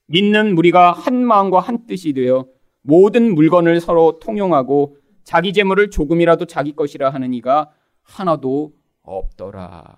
[0.06, 2.46] 믿는 무리가 한 마음과 한 뜻이 되어
[2.80, 7.70] 모든 물건을 서로 통용하고 자기 재물을 조금이라도 자기 것이라 하는 이가
[8.02, 9.96] 하나도 없더라.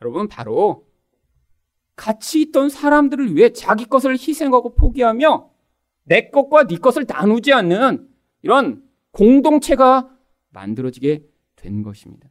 [0.00, 0.86] 여러분 바로
[1.96, 5.50] 같이 있던 사람들을 위해 자기 것을 희생하고 포기하며
[6.04, 8.08] 내 것과 네 것을 나누지 않는
[8.42, 10.08] 이런 공동체가
[10.50, 11.24] 만들어지게
[11.56, 12.28] 된 것입니다.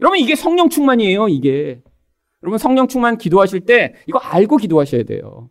[0.00, 1.28] 여러분 이게 성령 충만이에요.
[1.28, 1.82] 이게
[2.42, 5.50] 여러분 성령 충만 기도하실 때 이거 알고 기도하셔야 돼요.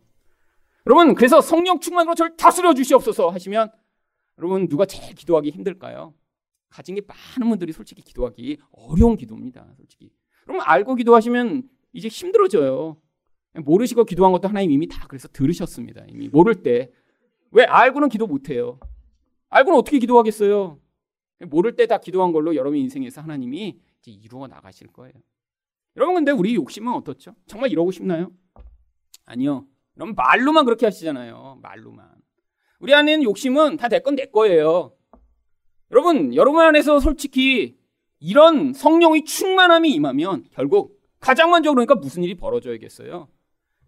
[0.86, 3.70] 여러분, 그래서 성령 충만으로 저를 다스려 주시옵소서 하시면
[4.38, 6.14] 여러분, 누가 제일 기도하기 힘들까요?
[6.70, 9.66] 가진 게 많은 분들이 솔직히 기도하기 어려운 기도입니다.
[9.76, 10.10] 솔직히.
[10.48, 12.96] 여러분, 알고 기도하시면 이제 힘들어져요.
[13.54, 16.04] 모르시고 기도한 것도 하나님 이미 다 그래서 들으셨습니다.
[16.08, 16.90] 이미 모를 때.
[17.52, 18.78] 왜 알고는 기도 못해요?
[19.50, 20.78] 알고는 어떻게 기도하겠어요?
[21.48, 25.12] 모를 때 다 기도한 걸로 여러분 인생에서 하나님이 이제 이루어 나가실 거예요.
[25.96, 27.34] 여러분 근데 우리 욕심은 어떻죠?
[27.46, 28.30] 정말 이러고 싶나요?
[29.26, 29.66] 아니요.
[29.94, 31.58] 그럼 말로만 그렇게 하시잖아요.
[31.62, 32.08] 말로만.
[32.80, 34.94] 우리 안에는 욕심은 다 내 건 내 거예요.
[35.90, 37.76] 여러분, 여러분 안에서 솔직히
[38.20, 43.28] 이런 성령의 충만함이 임하면 결국 가장 먼저 그러니까 무슨 일이 벌어져야겠어요?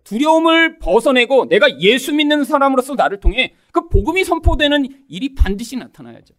[0.05, 6.35] 두려움을 벗어내고 내가 예수 믿는 사람으로서 나를 통해 그 복음이 선포되는 일이 반드시 나타나야죠.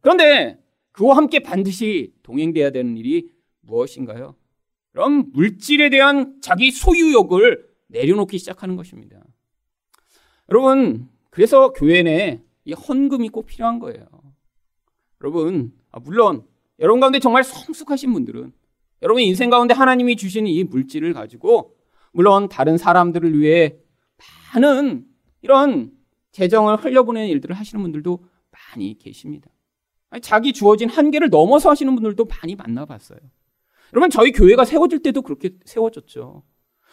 [0.00, 0.58] 그런데
[0.92, 3.30] 그와 함께 반드시 동행돼야 되는 일이
[3.62, 4.36] 무엇인가요?
[4.98, 9.22] 그럼 물질에 대한 자기 소유욕을 내려놓기 시작하는 것입니다.
[10.50, 14.08] 여러분, 그래서 교회 내이 헌금이 꼭 필요한 거예요.
[15.22, 16.42] 여러분, 아, 물론
[16.80, 18.52] 여러분 가운데 정말 성숙하신 분들은
[19.02, 21.76] 여러분 인생 가운데 하나님이 주신 이 물질을 가지고
[22.10, 23.76] 물론 다른 사람들을 위해
[24.52, 25.06] 많은
[25.42, 25.92] 이런
[26.32, 29.48] 재정을 흘려보내는 일들을 하시는 분들도 많이 계십니다.
[30.22, 33.20] 자기 주어진 한계를 넘어서 하시는 분들도 많이 만나봤어요.
[33.92, 36.42] 여러분 저희 교회가 세워질 때도 그렇게 세워졌죠.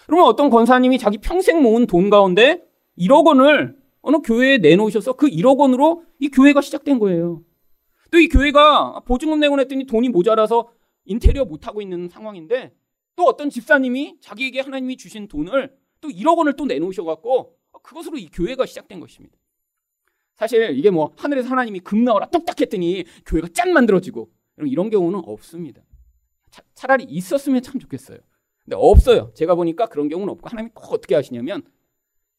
[0.06, 2.64] 그러면 어떤 권사님이 자기 평생 모은 돈 가운데
[2.98, 7.44] 1억 원을 어느 교회에 내놓으셔서 그 1억 원으로 이 교회가 시작된 거예요.
[8.12, 10.70] 또 이 교회가 보증금 내고 했더니 돈이 모자라서
[11.06, 12.74] 인테리어 못하고 있는 상황인데
[13.16, 18.66] 또 어떤 집사님이 자기에게 하나님이 주신 돈을 또 1억 원을 또 내놓으셔갖고 그것으로 이 교회가
[18.66, 19.38] 시작된 것입니다.
[20.36, 24.30] 사실 이게 뭐 하늘에서 하나님이 금 나오라 뚝딱 했더니 교회가 짠 만들어지고
[24.66, 25.82] 이런 경우는 없습니다.
[26.56, 28.18] 차, 차라리 있었으면 참 좋겠어요.
[28.64, 29.32] 근데 없어요.
[29.36, 31.64] 제가 보니까 그런 경우는 없고 하나님이 꼭 어떻게 하시냐면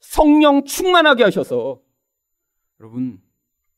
[0.01, 1.83] 성령 충만하게 하셔서
[2.81, 3.23] 여러분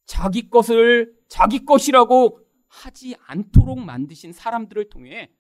[0.05, 5.31] 자기 것을 자기 것이라고 하지 않도록 만드신 사람들을 통해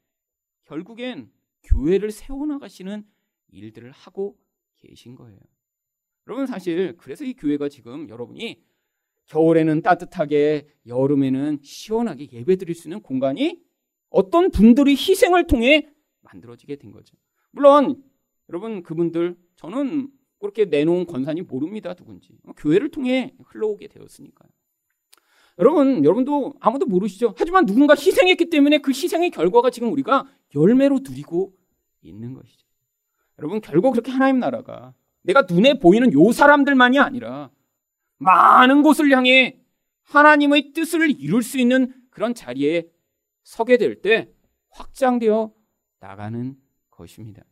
[0.64, 1.30] 결국엔
[1.62, 3.06] 교회를 세워나가시는
[3.50, 4.36] 일들을 하고
[4.76, 5.38] 계신 거예요.
[6.26, 8.62] 여러분 사실 그래서 이 교회가 지금 여러분이
[9.26, 13.67] 겨울에는 따뜻하게 여름에는 시원하게 예배드릴 수 있는 공간이
[14.10, 15.88] 어떤 분들의 희생을 통해
[16.22, 17.16] 만들어지게 된 거죠.
[17.50, 18.02] 물론
[18.48, 24.48] 여러분 그분들 저는 그렇게 내놓은 권산이 모릅니다 누군지 교회를 통해 흘러오게 되었으니까요.
[25.58, 27.34] 여러분 여러분도 아무도 모르시죠.
[27.36, 31.52] 하지만 누군가 희생했기 때문에 그 희생의 결과가 지금 우리가 열매로 누리고
[32.02, 32.66] 있는 것이죠.
[33.38, 37.50] 여러분 결국 그렇게 하나님 나라가 내가 눈에 보이는 요 사람들만이 아니라
[38.18, 39.60] 많은 곳을 향해
[40.04, 42.88] 하나님의 뜻을 이룰 수 있는 그런 자리에
[43.48, 44.30] 서게 될 때
[44.68, 45.50] 확장되어
[46.00, 46.54] 나가는
[46.90, 47.42] 것입니다.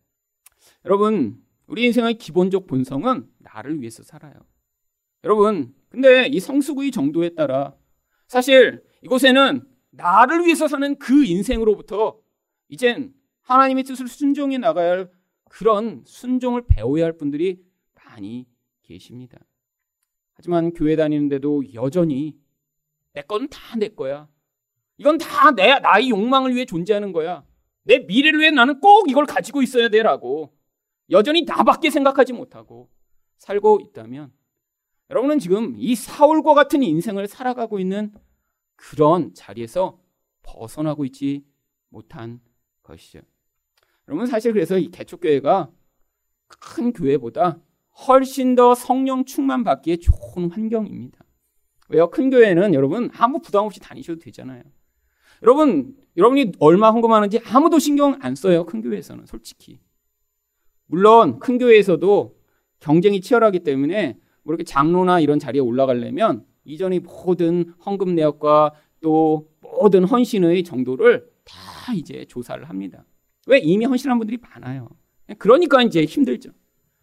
[0.84, 4.34] 여러분, 우리 인생의 기본적 본성은 나를 위해서 살아요.
[5.24, 7.74] 여러분, 근데 이 성수구의 정도에 따라
[8.28, 12.20] 사실 이곳에는 나를 위해서 사는 그 인생으로부터
[12.68, 15.10] 이젠 하나님의 뜻을 순종해 나가야 할
[15.48, 18.46] 그런 순종을 배워야 할 분들이 많이
[18.82, 19.38] 계십니다.
[20.34, 22.38] 하지만 교회 다니는데도 여전히
[23.14, 24.28] 내 건 다 내 거야.
[24.98, 27.44] 이건 다 내, 나의 욕망을 위해 존재하는 거야.
[27.82, 30.56] 내 미래를 위해 나는 꼭 이걸 가지고 있어야 돼라고
[31.10, 32.90] 여전히 나밖에 생각하지 못하고
[33.38, 34.32] 살고 있다면
[35.10, 38.12] 여러분은 지금 이 사울과 같은 인생을 살아가고 있는
[38.74, 40.00] 그런 자리에서
[40.42, 41.44] 벗어나고 있지
[41.90, 42.40] 못한
[42.82, 43.20] 것이죠.
[44.08, 45.70] 여러분 사실 그래서 이 개척교회가
[46.48, 47.60] 큰 교회보다
[48.08, 51.24] 훨씬 더 성령 충만 받기에 좋은 환경입니다.
[51.88, 52.10] 왜요?
[52.10, 54.62] 큰 교회는 여러분 아무 부담 없이 다니셔도 되잖아요.
[55.42, 58.64] 여러분, 여러분이 얼마 헌금하는지 아무도 신경 안 써요.
[58.64, 59.78] 큰 교회에서는 솔직히.
[60.86, 62.36] 물론 큰 교회에서도
[62.80, 70.04] 경쟁이 치열하기 때문에 뭐 이렇게 장로나 이런 자리에 올라가려면 이전의 모든 헌금 내역과 또 모든
[70.04, 73.04] 헌신의 정도를 다 이제 조사를 합니다.
[73.46, 74.88] 왜 이미 헌신한 분들이 많아요.
[75.38, 76.50] 그러니까 이제 힘들죠.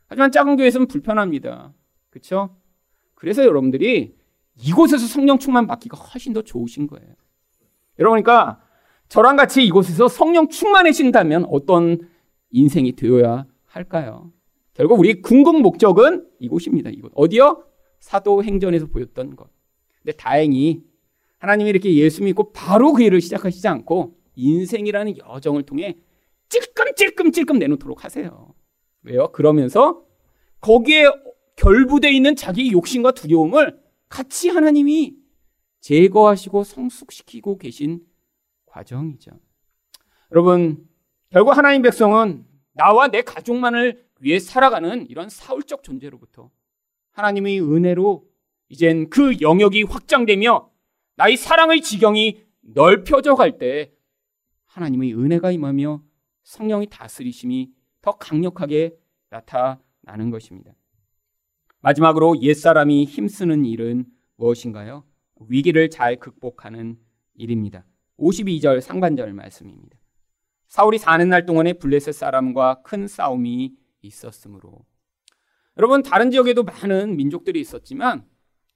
[0.07, 1.73] 하지만 작은 교회에서는 불편합니다.
[2.09, 2.55] 그렇죠?
[3.15, 4.15] 그래서 여러분들이
[4.55, 7.13] 이곳에서 성령 충만 받기가 훨씬 더 좋으신 거예요.
[7.99, 8.61] 여러분니까
[9.09, 11.99] 저랑 같이 이곳에서 성령 충만해진다면 어떤
[12.51, 14.31] 인생이 되어야 할까요?
[14.73, 16.89] 결국 우리 궁극 목적은 이곳입니다.
[16.89, 17.11] 이곳.
[17.15, 17.63] 어디요?
[17.99, 19.49] 사도행전에서 보였던 것.
[20.01, 20.83] 근데 다행히
[21.37, 25.97] 하나님이 이렇게 예수 믿고 바로 그 일을 시작하시지 않고 인생이라는 여정을 통해
[26.49, 28.53] 찔끔찔끔찔끔 내놓도록 하세요.
[29.03, 29.31] 왜요?
[29.31, 30.03] 그러면서
[30.61, 31.05] 거기에
[31.55, 33.77] 결부되어 있는 자기 욕심과 두려움을
[34.09, 35.15] 같이 하나님이
[35.83, 38.05] 제거하시고 성숙시키고 계신
[38.65, 39.31] 과정이죠.
[40.31, 40.87] 여러분,
[41.29, 46.49] 결국 하나님 백성은 나와 내 가족만을 위해 살아가는 이런 사울적 존재로부터
[47.11, 48.25] 하나님의 은혜로
[48.69, 50.71] 이젠 그 영역이 확장되며
[51.15, 53.91] 나의 사랑의 지경이 넓혀져 갈 때
[54.65, 56.01] 하나님의 은혜가 임하며
[56.43, 58.95] 성령이 다스리심이 더 강력하게
[59.29, 60.71] 나타나는 것입니다.
[61.81, 64.05] 마지막으로 옛사람이 힘쓰는 일은
[64.37, 65.03] 무엇인가요?
[65.49, 66.97] 위기를 잘 극복하는
[67.35, 67.85] 일입니다.
[68.17, 69.97] 52절 상반절 말씀입니다.
[70.67, 74.85] 사울이 사는 날 동안에 블레셋 사람과 큰 싸움이 있었으므로
[75.77, 78.25] 여러분 다른 지역에도 많은 민족들이 있었지만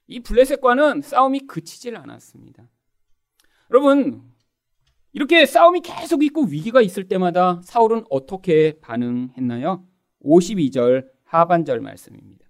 [0.06, 2.68] 이 블레셋과는 싸움이 그치질 않았습니다.
[3.70, 4.22] 여러분
[5.12, 9.86] 이렇게 싸움이 계속 있고 위기가 있을 때마다 사울은 어떻게 반응했나요?
[10.24, 12.46] 52절 하반절 말씀입니다.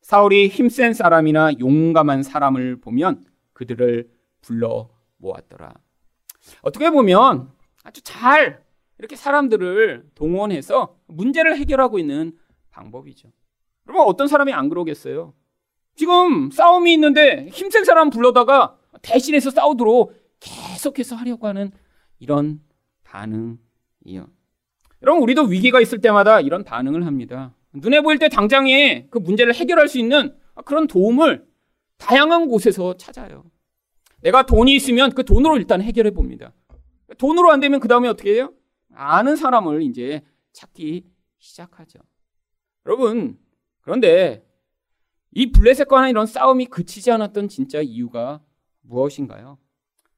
[0.00, 3.24] 사울이 힘센 사람이나 용감한 사람을 보면
[3.58, 4.08] 그들을
[4.40, 5.74] 불러 모았더라.
[6.62, 7.50] 어떻게 보면
[7.82, 8.62] 아주 잘
[8.98, 12.38] 이렇게 사람들을 동원해서 문제를 해결하고 있는
[12.70, 13.30] 방법이죠.
[13.88, 15.34] 여러분 어떤 사람이 안 그러겠어요?
[15.96, 21.72] 지금 싸움이 있는데 힘센 사람 불러다가 대신해서 싸우도록 계속해서 하려고 하는
[22.20, 22.60] 이런
[23.02, 24.28] 반응이요.
[25.02, 27.54] 여러분, 우리도 위기가 있을 때마다 이런 반응을 합니다.
[27.72, 31.47] 눈에 보일 때 당장에 그 문제를 해결할 수 있는 그런 도움을
[31.98, 33.44] 다양한 곳에서 찾아요.
[34.22, 36.52] 내가 돈이 있으면 그 돈으로 일단 해결해 봅니다.
[37.18, 38.52] 돈으로 안 되면 그 다음에 어떻게 해요?
[38.94, 41.04] 아는 사람을 이제 찾기
[41.38, 42.00] 시작하죠.
[42.86, 43.38] 여러분,
[43.80, 44.44] 그런데
[45.32, 48.40] 이 블레셋과는 이런 싸움이 그치지 않았던 진짜 이유가
[48.80, 49.58] 무엇인가요?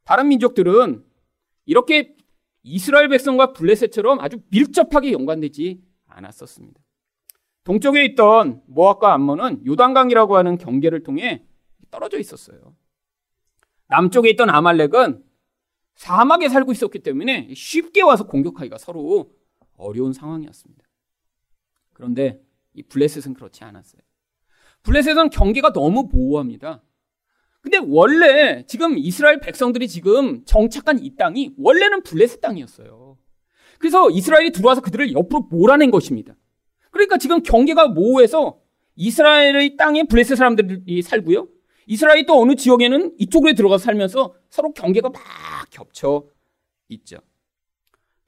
[0.05, 1.05] 다른 민족들은
[1.67, 2.17] 이렇게
[2.63, 6.81] 이스라엘 백성과 블레셋처럼 아주 밀접하게 연관되지 않았었습니다.
[7.65, 11.45] 동쪽에 있던 모압과 암몬은 요단강이라고 하는 경계를 통해
[11.91, 12.77] 떨어져 있었어요.
[13.89, 15.25] 남쪽에 있던 아말렉은
[15.95, 19.33] 사막에 살고 있었기 때문에 쉽게 와서 공격하기가 서로
[19.77, 20.85] 어려운 상황이었습니다.
[21.93, 22.41] 그런데
[22.73, 24.01] 이 블레셋은 그렇지 않았어요.
[24.83, 26.83] 블레셋은 경계가 너무 모호합니다.
[27.61, 33.19] 근데 원래 지금 이스라엘 백성들이 지금 정착한 이 땅이 원래는 블레셋 땅이었어요.
[33.79, 36.35] 그래서 이스라엘이 들어와서 그들을 옆으로 몰아낸 것입니다.
[36.91, 38.61] 그러니까 지금 경계가 모호해서
[38.97, 41.49] 이스라엘의 땅에 블레셋 사람들이 살고요.
[41.91, 45.21] 이스라엘이 또 어느 지역에는 이쪽으로 들어가서 살면서 서로 경계가 막
[45.71, 46.25] 겹쳐
[46.89, 47.19] 있죠.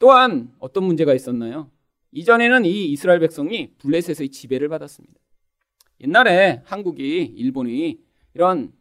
[0.00, 1.70] 또한 어떤 문제가 있었나요?
[2.10, 5.14] 이전에는 이 이스라엘 백성이 블레셋의 지배를 받았습니다.
[6.00, 8.00] 옛날에 한국이 일본이
[8.34, 8.72] 이런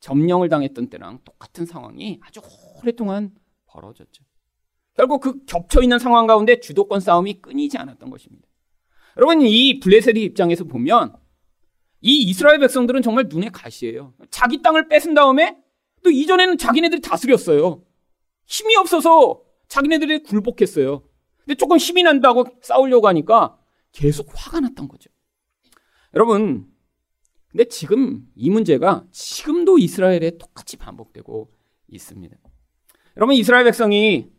[0.00, 2.40] 점령을 당했던 때랑 똑같은 상황이 아주
[2.78, 3.34] 오랫동안
[3.66, 4.24] 벌어졌죠.
[4.94, 8.48] 결국 그 겹쳐 있는 상황 가운데 주도권 싸움이 끊이지 않았던 것입니다.
[9.18, 11.19] 여러분 이 블레셋의 입장에서 보면
[12.02, 14.14] 이 이스라엘 백성들은 정말 눈에 가시예요.
[14.30, 15.56] 자기 땅을 뺏은 다음에
[16.02, 17.82] 또 이전에는 자기네들이 다스렸어요.
[18.46, 21.02] 힘이 없어서 자기네들이 굴복했어요.
[21.38, 23.58] 근데 조금 힘이 난다고 싸우려고 하니까
[23.92, 25.10] 계속 화가 났던 거죠.
[26.14, 26.66] 여러분,
[27.48, 31.50] 근데 지금 이 문제가 지금도 이스라엘에 똑같이 반복되고
[31.88, 32.36] 있습니다.
[33.16, 34.30] 여러분, 이스라엘 백성이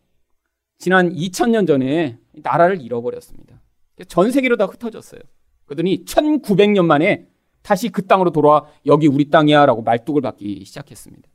[0.78, 3.62] 지난 2000년 전에 나라를 잃어버렸습니다.
[4.08, 5.22] 전 세계로 다 흩어졌어요.
[5.66, 7.31] 그러더니 1900년 만에
[7.62, 11.30] 다시 그 땅으로 돌아와 여기 우리 땅이야 라고 말뚝을 받기 시작했습니다.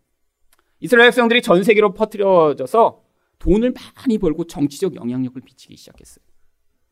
[0.81, 3.03] 이스라엘 백성들이 전 세계로 퍼뜨려져서
[3.39, 6.25] 돈을 많이 벌고 정치적 영향력을 미치기 시작했어요.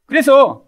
[0.06, 0.66] 그래서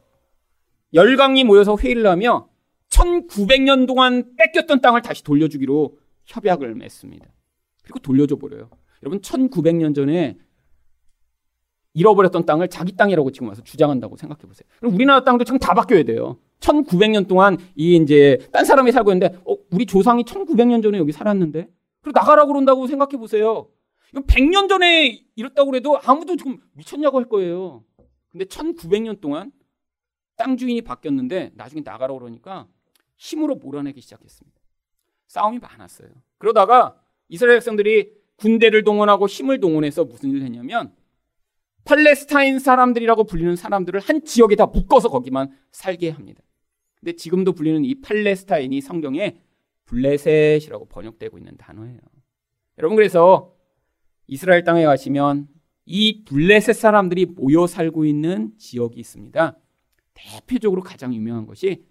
[0.95, 2.49] 열강이 모여서 회의를 하며
[2.91, 7.27] 1900년 동안 뺏겼던 땅을 다시 돌려주기로 협약을 맺습니다.
[7.83, 8.71] 그리고 돌려줘 버려요.
[9.03, 10.39] 여러분 1900년 전에
[11.95, 14.69] 잃어버렸던 땅을 자기 땅이라고 지금 와서 주장한다고 생각해 보세요.
[14.83, 16.39] 우리나라 땅도 참 다 바뀌어야 돼요.
[16.61, 21.69] 1900년 동안 이 이제 딴 사람이 살고 있는데 어, 우리 조상이 1900년 전에 여기 살았는데
[22.01, 23.69] 그리고 나가라고 그런다고 생각해 보세요.
[24.13, 27.85] 이거 100년 전에 이랬다고 그래도 아무도 지금 미쳤냐고 할 거예요.
[28.31, 29.53] 근데 1900년 동안
[30.37, 32.67] 땅 주인이 바뀌었는데 나중에 나가라고 그러니까
[33.17, 34.61] 힘으로 몰아내기 시작했습니다.
[35.27, 36.09] 싸움이 많았어요.
[36.39, 40.95] 그러다가 이스라엘 백성들이 군대를 동원하고 힘을 동원해서 무슨 일을 했냐면
[41.85, 46.43] 팔레스타인 사람들이라고 불리는 사람들을 한 지역에 다 묶어서 거기만 살게 합니다.
[47.07, 49.39] 근데 지금도 불리는 이 팔레스타인이 성경에
[49.85, 52.01] 블레셋이라고 번역되고 있는 단어예요.
[52.79, 53.55] 여러분 그래서
[54.27, 55.47] 이스라엘 땅에 가시면
[55.85, 59.57] 이 블레셋 사람들이 모여 살고 있는 지역이 있습니다.
[60.15, 61.87] 대표적으로 가장 유명한 것이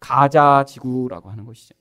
[0.00, 1.74] 가자 지구라고 하는 것이죠.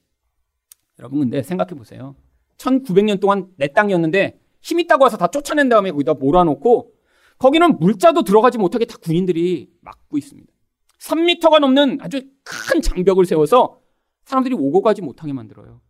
[1.00, 2.15] 여러분 근데 생각해 보세요.
[2.56, 6.93] 1900년 동안 내 땅이었는데 힘 있다고 와서 다 쫓아낸 다음에 거기다 몰아놓고
[7.38, 10.57] 거기는 물자도 들어가지 못하게 다 군인들이 막고 있습니다.
[10.99, 13.81] 3미터가 넘는 아주 큰 장벽을 세워서
[14.25, 15.81] 사람들이 오고 가지 못하게 만들어요.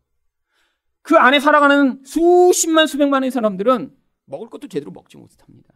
[1.02, 5.74] 그 안에 살아가는 수십만 수백만의 사람들은 먹을 것도 제대로 먹지 못합니다.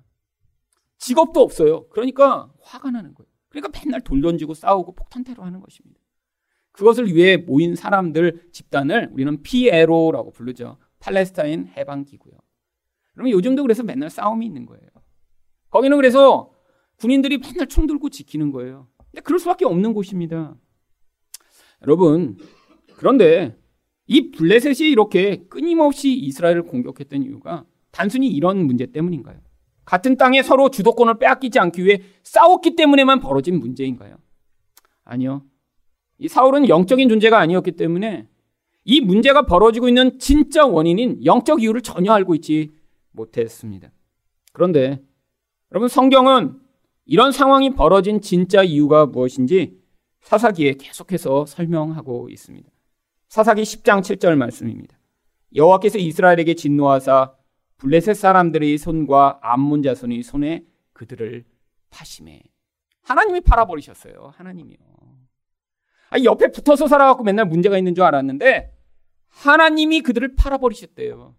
[0.97, 1.87] 직업도 없어요.
[1.89, 3.29] 그러니까 화가 나는 거예요.
[3.49, 5.99] 그러니까 맨날 돌 던지고 싸우고 폭탄 테러 하는 것입니다.
[6.71, 10.77] 그것을 위해 모인 사람들 집단을 우리는 PLO라고 부르죠.
[10.99, 12.33] 팔레스타인 해방 기구요.
[13.13, 14.87] 그러면 요즘도 그래서 맨날 싸움이 있는 거예요.
[15.69, 16.53] 거기는 그래서
[16.97, 18.87] 군인들이 맨날 총 들고 지키는 거예요.
[19.12, 20.56] 근데 그럴 수밖에 없는 곳입니다.
[21.84, 22.38] 여러분,
[22.95, 23.58] 그런데
[24.08, 29.39] 이 블레셋이 이렇게 끊임없이 이스라엘을 공격했던 이유가 단순히 이런 문제 때문인가요?
[29.86, 34.18] 같은 땅에 서로 주도권을 빼앗기지 않기 위해 싸웠기 때문에만 벌어진 문제인가요?
[35.03, 35.43] 아니요.
[36.18, 38.28] 이 사울은 영적인 존재가 아니었기 때문에
[38.84, 42.72] 이 문제가 벌어지고 있는 진짜 원인인 영적 이유를 전혀 알고 있지
[43.12, 43.91] 못했습니다.
[44.53, 45.03] 그런데
[45.72, 46.59] 여러분 성경은
[47.06, 49.80] 이런 상황이 벌어진 진짜 이유가 무엇인지
[50.22, 52.70] 사사기에 계속해서 설명하고 있습니다.
[53.30, 54.97] 사사기 10장 7절 말씀입니다.
[55.56, 57.34] 여호와께서 이스라엘에게 진노하사
[57.78, 61.43] 블레셋 사람들의 손과 암문 자손의 손에 그들을
[61.89, 62.43] 파심해
[63.04, 64.34] 하나님이 팔아버리셨어요.
[64.36, 64.78] 하나님이요.
[66.12, 68.72] 아, 옆에 붙어서 살아갖고 맨날 문제가 있는 줄 알았는데
[69.30, 71.36] 하나님이 그들을 팔아버리셨대요.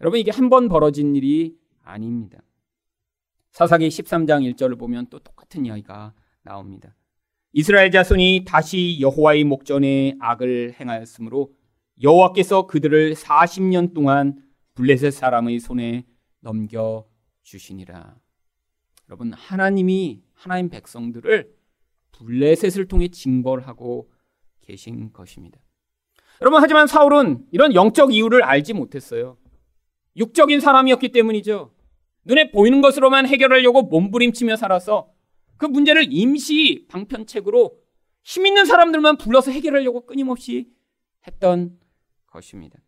[0.00, 2.38] 여러분 이게 한 번 벌어진 일이 아닙니다.
[3.54, 6.96] 사사기 13장 1절을 보면 또 똑같은 이야기가 나옵니다.
[7.52, 11.52] 이스라엘 자손이 다시 여호와의 목전에 악을 행하였으므로
[12.02, 14.42] 여호와께서 그들을 40년 동안
[14.74, 16.04] 블레셋 사람의 손에
[16.40, 17.06] 넘겨
[17.44, 18.16] 주시니라.
[19.08, 21.54] 여러분 하나님이 하나님 백성들을
[22.10, 24.10] 블레셋을 통해 징벌하고
[24.62, 25.60] 계신 것입니다.
[26.40, 29.36] 여러분 하지만 사울은 이런 영적 이유를 알지 못했어요.
[30.16, 31.73] 육적인 사람이었기 때문이죠.
[32.24, 35.10] 눈에 보이는 것으로만 해결하려고 몸부림치며 살아서
[35.56, 37.78] 그 문제를 임시 방편책으로
[38.22, 40.72] 힘 있는 사람들만 불러서 해결하려고 끊임없이
[41.26, 41.78] 했던
[42.26, 42.78] 것입니다.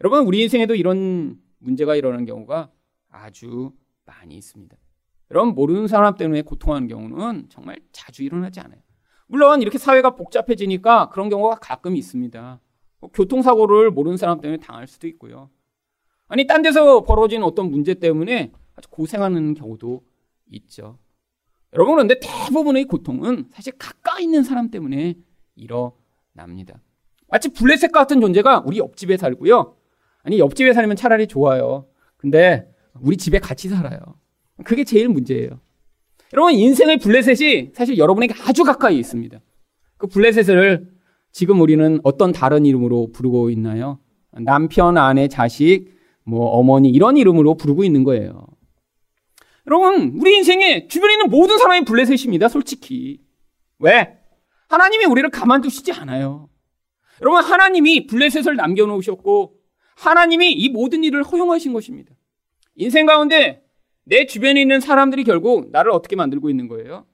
[0.00, 2.70] 여러분, 우리 인생에도 이런 문제가 일어나는 경우가
[3.10, 3.72] 아주
[4.04, 4.76] 많이 있습니다.
[5.30, 8.80] 여러분, 모르는 사람 때문에 고통하는 경우는 정말 자주 일어나지 않아요.
[9.26, 12.60] 물론 이렇게 사회가 복잡해지니까 그런 경우가 가끔 있습니다.
[13.00, 15.50] 뭐 교통사고를 모르는 사람 때문에 당할 수도 있고요.
[16.28, 20.02] 아니, 딴 데서 벌어진 어떤 문제 때문에 아주 고생하는 경우도
[20.52, 20.98] 있죠.
[21.72, 25.14] 여러분, 그런데 대부분의 고통은 사실 가까이 있는 사람 때문에
[25.54, 26.80] 일어납니다.
[27.28, 29.76] 마치 블레셋 같은 존재가 우리 옆집에 살고요.
[30.22, 31.86] 아니, 옆집에 살면 차라리 좋아요.
[32.16, 33.98] 근데 우리 집에 같이 살아요.
[34.64, 35.60] 그게 제일 문제예요.
[36.32, 39.40] 여러분, 인생의 블레셋이 사실 여러분에게 아주 가까이 있습니다.
[39.96, 40.90] 그 블레셋을
[41.30, 44.00] 지금 우리는 어떤 다른 이름으로 부르고 있나요?
[44.32, 45.95] 남편, 아내, 자식,
[46.26, 48.46] 뭐 어머니 이런 이름으로 부르고 있는 거예요.
[49.66, 52.48] 여러분, 우리 인생에 주변에 있는 모든 사람이 블레셋입니다.
[52.48, 53.20] 솔직히.
[53.78, 54.18] 왜?
[54.68, 56.48] 하나님이 우리를 가만두시지 않아요.
[57.22, 59.54] 여러분, 하나님이 블레셋을 남겨놓으셨고,
[59.96, 62.14] 하나님이 이 모든 일을 허용하신 것입니다.
[62.74, 63.64] 인생 가운데
[64.04, 67.06] 내 주변에 있는 사람들이 결국 나를 어떻게 만들고 있는 거예요?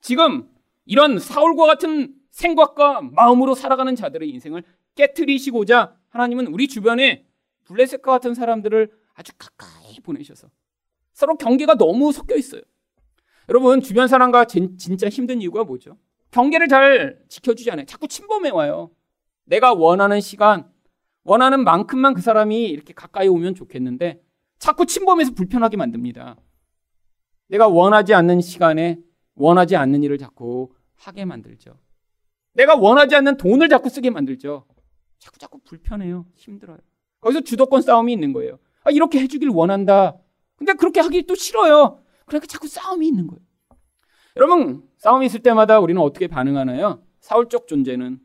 [0.00, 0.48] 지금
[0.86, 4.62] 이런 사울과 같은 생각과 마음으로 살아가는 자들의 인생을
[4.94, 7.26] 깨뜨리시고자 하나님은 우리 주변에
[7.70, 10.48] 블레셋과 같은 사람들을 아주 가까이 보내셔서
[11.12, 12.62] 서로 경계가 너무 섞여 있어요.
[13.48, 15.96] 여러분 주변 사람과 진, 진짜 힘든 이유가 뭐죠?
[16.32, 17.86] 경계를 잘 지켜주지 않아요.
[17.86, 18.90] 자꾸 침범해 와요.
[19.44, 20.70] 내가 원하는 시간,
[21.22, 24.20] 원하는 만큼만 그 사람이 이렇게 가까이 오면 좋겠는데
[24.58, 26.36] 자꾸 침범해서 불편하게 만듭니다.
[27.48, 29.00] 내가 원하지 않는 시간에
[29.34, 31.78] 원하지 않는 일을 자꾸 하게 만들죠.
[32.54, 34.66] 내가 원하지 않는 돈을 자꾸 쓰게 만들죠.
[35.18, 36.26] 자꾸 자꾸 불편해요.
[36.34, 36.78] 힘들어요.
[37.20, 38.58] 거기서 주도권 싸움이 있는 거예요.
[38.84, 40.16] 아, 이렇게 해주길 원한다.
[40.56, 42.00] 근데 그렇게 하기 또 싫어요.
[42.26, 43.40] 그러니까 자꾸 싸움이 있는 거예요.
[44.36, 47.02] 여러분, 싸움이 있을 때마다 우리는 어떻게 반응하나요?
[47.20, 48.20] 사울적 존재는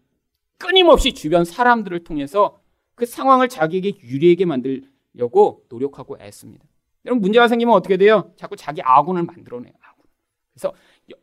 [0.57, 2.59] 끊임없이 주변 사람들을 통해서
[2.95, 6.65] 그 상황을 자기에게 유리하게 만들려고 노력하고 애씁니다.
[7.05, 8.31] 여러분, 문제가 생기면 어떻게 돼요?
[8.37, 9.73] 자꾸 자기 아군을 만들어내요.
[9.81, 10.05] 아군.
[10.53, 10.73] 그래서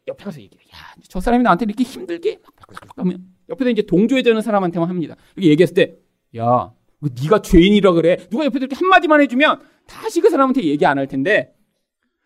[0.06, 0.68] 옆에 가서 얘기해요.
[0.74, 5.16] 야, 저 사람이 나한테 이렇게 힘들게 막 하면 옆에서 이제 동조해주는 사람한테만 합니다.
[5.36, 5.96] 이렇게 얘기했을 때,
[6.36, 6.72] 야,
[7.22, 8.16] 네가 죄인이라 그래.
[8.30, 11.54] 누가 옆에서 이렇게 한마디만 해주면 다시 그 사람한테 얘기 안 할 텐데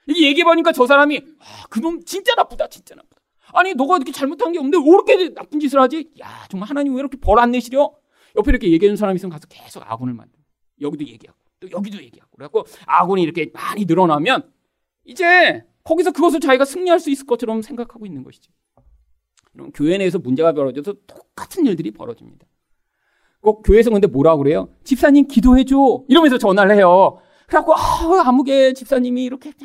[0.06, 3.16] 이게 얘기해보니까 저 사람이 아, 그놈 진짜 나쁘다 진짜 나쁘다.
[3.54, 6.10] 아니 너가 이렇게 잘못한 게 없는데 왜 이렇게 나쁜 짓을 하지?
[6.20, 7.92] 야 정말 하나님 왜 이렇게 벌 안 내시려?
[8.36, 10.38] 옆에 이렇게 얘기해주는 사람이 있으면 가서 계속 아군을 만들.
[10.80, 14.52] 여기도 얘기하고 또 여기도 얘기하고 그래갖고 아군이 이렇게 많이 늘어나면
[15.04, 18.52] 이제 거기서 그것을 자기가 승리할 수 있을 것처럼 생각하고 있는 것이죠.
[19.52, 22.46] 그럼 교회 내에서 문제가 벌어져서 똑같은 일들이 벌어집니다.
[23.46, 24.68] 꼭 교회에서 근데 뭐라 그래요?
[24.82, 26.02] 집사님 기도해줘.
[26.08, 27.20] 이러면서 전화를 해요.
[27.46, 29.52] 그래갖고, 아, 아무개 집사님이 이렇게,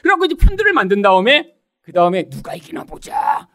[0.00, 3.48] 그래갖고 이제 편들을 만든 다음에, 그 다음에 누가 이기나 보자.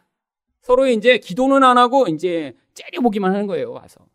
[0.60, 4.06] 서로 이제 기도는 안 하고 이제 째려보기만 하는 거예요, 와서.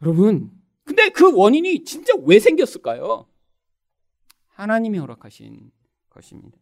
[0.00, 0.50] 여러분,
[0.84, 3.26] 근데 그 원인이 진짜 왜 생겼을까요?
[4.54, 5.70] 하나님이 허락하신
[6.08, 6.56] 것입니다.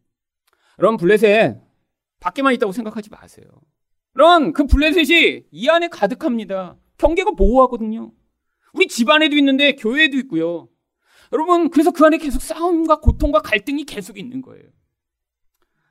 [0.81, 1.61] 여러분, 블레셋
[2.19, 3.47] 밖에만 있다고 생각하지 마세요.
[4.13, 6.77] 그런 그 블레셋이 이 안에 가득합니다.
[6.99, 8.13] 경계가 보호하거든요.
[8.75, 10.69] 우리 집안에도 있는데 교회에도 있고요.
[11.33, 14.65] 여러분, 그래서 그 안에 계속 싸움과 고통과 갈등이 계속 있는 거예요.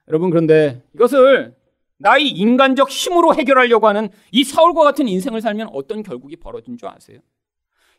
[0.08, 1.56] 여러분, 그런데 이것을
[1.98, 7.20] 나의 인간적 힘으로 해결하려고 하는 이 사울과 같은 인생을 살면 어떤 결국이 벌어진 줄 아세요?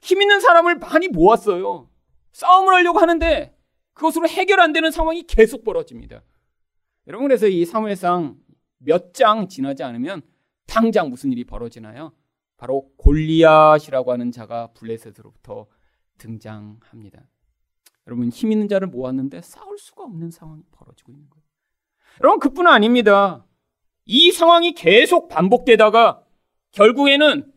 [0.03, 1.89] 힘 있는 사람을 많이 모았어요.
[2.33, 3.55] 싸움을 하려고 하는데
[3.93, 6.23] 그것으로 해결 안 되는 상황이 계속 벌어집니다.
[7.07, 8.37] 여러분, 그래서 이 사무엘상
[8.81, 10.23] 몇 장 지나지 않으면
[10.67, 12.13] 당장 무슨 일이 벌어지나요?
[12.57, 15.67] 바로 골리앗이라고 하는 자가 블레셋으로부터
[16.19, 17.23] 등장합니다.
[18.07, 21.45] 여러분 힘 있는 자를 모았는데 싸울 수가 없는 상황이 벌어지고 있는 거예요.
[22.23, 23.47] 여러분 그뿐 아닙니다.
[24.05, 26.25] 이 상황이 계속 반복되다가
[26.73, 27.51] 결국에는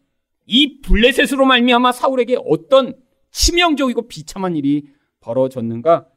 [0.46, 2.94] 이 블레셋으로 말미암아 사울에게 어떤
[3.32, 4.88] 치명적이고 비참한 일이
[5.22, 6.08] 벌어졌는가?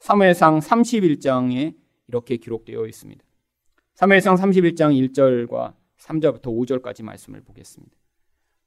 [0.00, 1.74] 사무엘상 31장에
[2.08, 3.24] 이렇게 기록되어 있습니다.
[3.98, 7.96] 3회상 31장 1절과 3절부터 5절까지 말씀을 보겠습니다.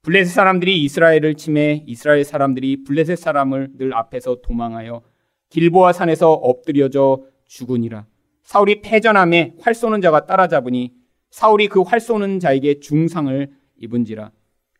[0.02, 5.00] 블레셋 사람들이 이스라엘을 침해 이스라엘 사람들이 블레셋 사람을 늘 앞에서 도망하여
[5.48, 8.04] 길보아 산에서 엎드려져 죽으니라.
[8.42, 10.92] 사울이 패전함에 활 쏘는 자가 따라잡으니
[11.30, 14.32] 사울이 그 활 쏘는 자에게 중상을 입은지라.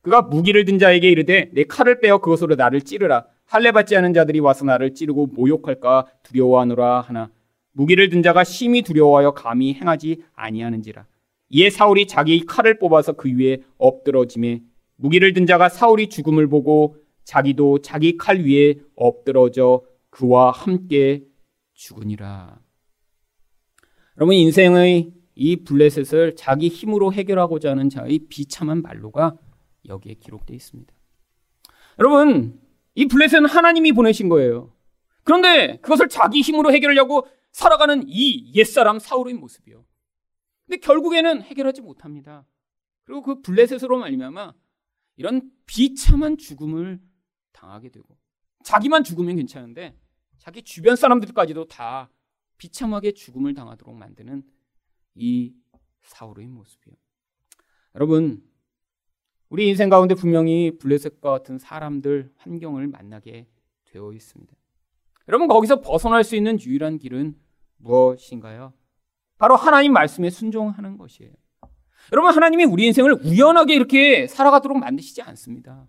[0.03, 3.25] 그가 무기를 든 자에게 이르되 내 칼을 빼어 그것으로 나를 찌르라.
[3.47, 7.31] 할례 받지 않은 자들이 와서 나를 찌르고 모욕할까 두려워하노라 하나
[7.73, 11.07] 무기를 든 자가 심히 두려워하여 감히 행하지 아니하는지라.
[11.51, 14.63] 이에 사울이 자기 칼을 뽑아서 그 위에 엎드러짐에
[14.97, 21.25] 무기를 든 자가 사울이 죽음을 보고 자기도 자기 칼 위에 엎드러져 그와 함께
[21.75, 22.61] 죽으니라.
[24.19, 29.37] 여러분 인생의 이 블레셋을 자기 힘으로 해결하고자 하는 자의 비참한 말로가
[29.89, 30.93] 여기에 기록되어 있습니다.
[31.99, 32.61] 여러분
[32.95, 34.73] 이 블레셋은 하나님이 보내신 거예요.
[35.25, 39.85] 그런데 그것을 자기 힘으로 해결하려고 살아가는 이 옛사람 사울의 모습이요.
[40.67, 42.47] 근데 결국에는 해결하지 못합니다.
[43.05, 44.55] 그리고 그 블레셋으로 말미암아
[45.17, 47.01] 이런 비참한 죽음을
[47.53, 48.17] 당하게 되고
[48.65, 49.97] 자기만 죽으면 괜찮은데
[50.39, 52.11] 자기 주변 사람들까지도 다
[52.59, 54.43] 비참하게 죽음을 당하도록 만드는
[55.15, 55.55] 이
[56.03, 56.95] 사울의 모습이요.
[57.95, 58.43] 여러분,
[59.49, 63.47] 우리 인생 가운데 분명히 블레셋과 같은 사람들, 환경을 만나게
[63.85, 64.55] 되어 있습니다.
[65.29, 67.35] 여러분, 거기서 벗어날 수 있는 유일한 길은
[67.79, 68.73] 무엇인가요?
[69.39, 71.33] 바로 하나님 말씀에 순종하는 것이에요.
[72.13, 75.87] 여러분, 하나님이 우리 인생을 우연하게 이렇게 살아가도록 만드시지 않습니다.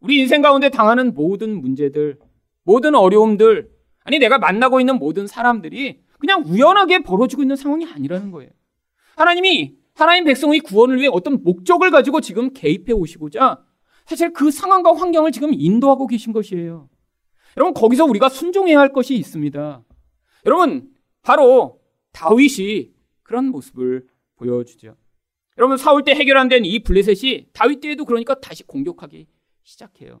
[0.00, 2.18] 우리 인생 가운데 당하는 모든 문제들,
[2.62, 3.70] 모든 어려움들,
[4.04, 8.50] 아니, 내가 만나고 있는 모든 사람들이 그냥 우연하게 벌어지고 있는 상황이 아니라는 거예요.
[9.16, 13.64] 하나님이 하나님 백성의 구원을 위해 어떤 목적을 가지고 지금 개입해 오시고자
[14.06, 16.88] 사실 그 상황과 환경을 지금 인도하고 계신 것이에요.
[17.58, 19.82] 여러분, 거기서 우리가 순종해야 할 것이 있습니다.
[20.46, 20.92] 여러분,
[21.22, 21.80] 바로
[22.12, 22.92] 다윗이
[23.24, 24.06] 그런 모습을
[24.36, 24.94] 보여주죠.
[25.58, 29.26] 여러분, 사울 때 해결 안 된 이 블레셋이 다윗 때에도 그러니까 다시 공격하기
[29.64, 30.20] 시작해요.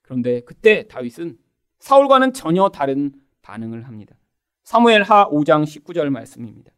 [0.00, 1.36] 그런데 그때 다윗은
[1.78, 3.12] 사울과는 전혀 다른
[3.42, 4.16] 반응을 합니다.
[4.64, 6.72] 사무엘 하 5장 19절 말씀입니다.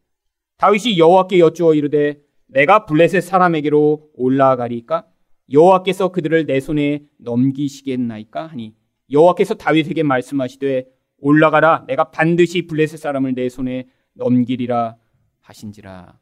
[0.57, 5.07] 다윗이 여호와께 여쭈어 이르되 내가 블레셋 사람에게로 올라가리까
[5.51, 8.75] 여호와께서 그들을 내 손에 넘기시겠나이까 하니
[9.11, 10.85] 여호와께서 다윗에게 말씀하시되
[11.19, 14.97] 올라가라 내가 반드시 블레셋 사람을 내 손에 넘기리라
[15.41, 16.19] 하신지라.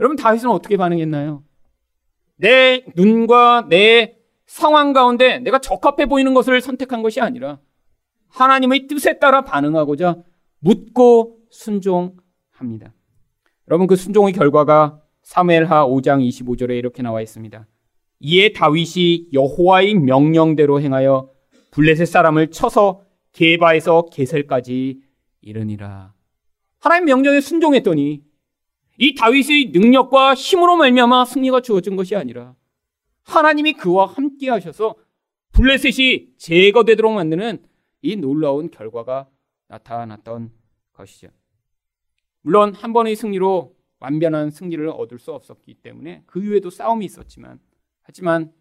[0.00, 1.44] 여러분 다윗은 어떻게 반응했나요?
[2.36, 7.60] 내 눈과 내 상황 가운데 내가 적합해 보이는 것을 선택한 것이 아니라
[8.28, 10.22] 하나님의 뜻에 따라 반응하고자
[10.58, 12.92] 묻고 순종합니다.
[13.68, 17.66] 여러분 그 순종의 결과가 사무엘하 5장 25절에 이렇게 나와 있습니다.
[18.20, 21.30] 이에 다윗이 여호와의 명령대로 행하여
[21.72, 25.00] 블레셋 사람을 쳐서 게바에서 게셀까지
[25.40, 26.14] 이르니라.
[26.78, 28.22] 하나님 명령에 순종했더니
[28.98, 32.54] 이 다윗의 능력과 힘으로 말미암아 승리가 주어진 것이 아니라
[33.24, 34.94] 하나님이 그와 함께 하셔서
[35.52, 37.64] 블레셋이 제거되도록 만드는
[38.02, 39.28] 이 놀라운 결과가
[39.68, 40.52] 나타났던
[40.92, 41.28] 것이죠.
[42.42, 47.60] 물론 한 번의 승리로 완변한 승리를 얻을 수 없었기 때문에 그 이후에도 싸움이 있었지만
[48.02, 48.52] 하지만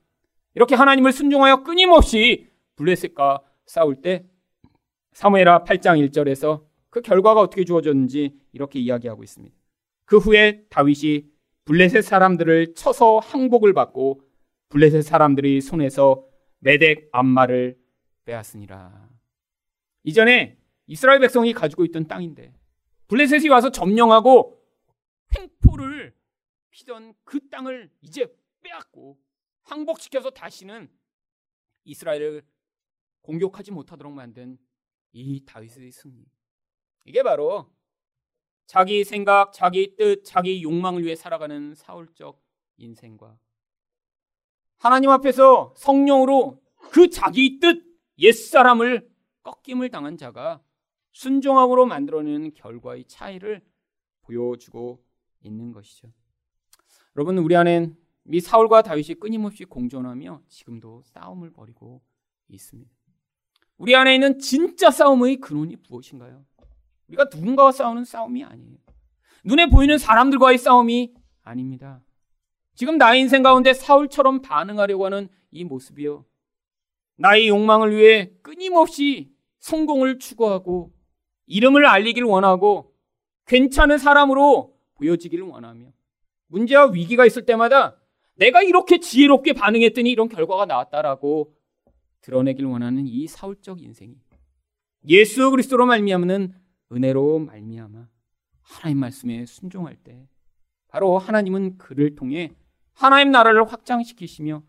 [0.53, 2.50] 이렇게 하나님을 순종하여 끊임없이
[2.81, 4.25] 블레셋과 싸울 때
[5.13, 9.55] 사무엘하 8장 1절에서 그 결과가 어떻게 주어졌는지 이렇게 이야기하고 있습니다.
[10.05, 11.29] 그 후에 다윗이
[11.65, 14.21] 블레셋 사람들을 쳐서 항복을 받고
[14.69, 16.25] 블레셋 사람들이 손에서
[16.59, 17.77] 메덱 암마를
[18.25, 19.09] 빼앗으니라.
[20.03, 20.57] 이전에
[20.87, 22.53] 이스라엘 백성이 가지고 있던 땅인데
[23.07, 24.59] 블레셋이 와서 점령하고
[25.37, 26.15] 횡포를
[26.71, 28.25] 피던 그 땅을 이제
[28.63, 29.17] 빼앗고
[29.63, 30.89] 항복시켜서 다시는
[31.83, 32.43] 이스라엘을
[33.21, 34.57] 공격하지 못하도록 만든
[35.11, 36.25] 이 다윗의 승리.
[37.05, 37.71] 이게 바로
[38.65, 42.41] 자기 생각, 자기 뜻, 자기 욕망을 위해 살아가는 사울적
[42.77, 43.37] 인생과
[44.77, 46.61] 하나님 앞에서 성령으로
[46.91, 47.83] 그 자기 뜻,
[48.17, 49.09] 옛사람을
[49.43, 50.63] 꺾임을 당한 자가
[51.11, 53.61] 순종함으로 만들어내는 결과의 차이를
[54.21, 55.03] 보여주고
[55.41, 56.11] 있는 것이죠.
[57.15, 62.01] 여러분 우리 안엔 미 사울과 다윗이 끊임없이 공존하며 지금도 싸움을 벌이고
[62.47, 63.00] 있습니다.
[63.81, 66.45] 우리 안에 있는 진짜 싸움의 근원이 무엇인가요?
[67.07, 68.77] 우리가 누군가와 싸우는 싸움이 아니에요.
[69.43, 71.99] 눈에 보이는 사람들과의 싸움이 아닙니다.
[72.75, 76.25] 지금 나의 인생 가운데 사울처럼 반응하려고 하는 이 모습이요.
[77.15, 80.93] 나의 욕망을 위해 끊임없이 성공을 추구하고
[81.47, 82.93] 이름을 알리길 원하고
[83.47, 85.87] 괜찮은 사람으로 보여지기를 원하며
[86.49, 87.97] 문제와 위기가 있을 때마다
[88.35, 91.55] 내가 이렇게 지혜롭게 반응했더니 이런 결과가 나왔다라고
[92.21, 94.15] 드러내길 원하는 이 사울적 인생이
[95.07, 96.53] 예수 그리스도로 말미암는
[96.91, 98.07] 은혜로 말미암아
[98.61, 100.27] 하나님 말씀에 순종할 때
[100.87, 102.51] 바로 하나님은 그를 통해
[102.93, 104.63] 하나님 나라를 확장시키시며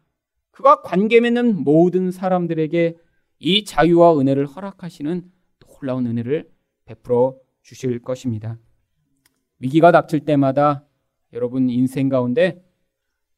[0.50, 2.96] 그가 관계 맺는 모든 사람들에게
[3.38, 6.50] 이 자유와 은혜를 허락하시는 놀라운 은혜를
[6.84, 8.59] 베풀어 주실 것입니다.
[9.59, 10.86] 위기가 닥칠 때마다
[11.32, 12.64] 여러분 인생 가운데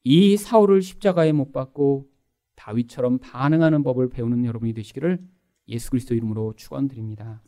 [0.03, 2.11] 이 사울을 십자가에 못 박고
[2.57, 5.19] 다윗처럼 반응하는 법을 배우는 여러분이 되시기를
[5.69, 7.43] 예수 그리스도 이름으로 축원드립니다.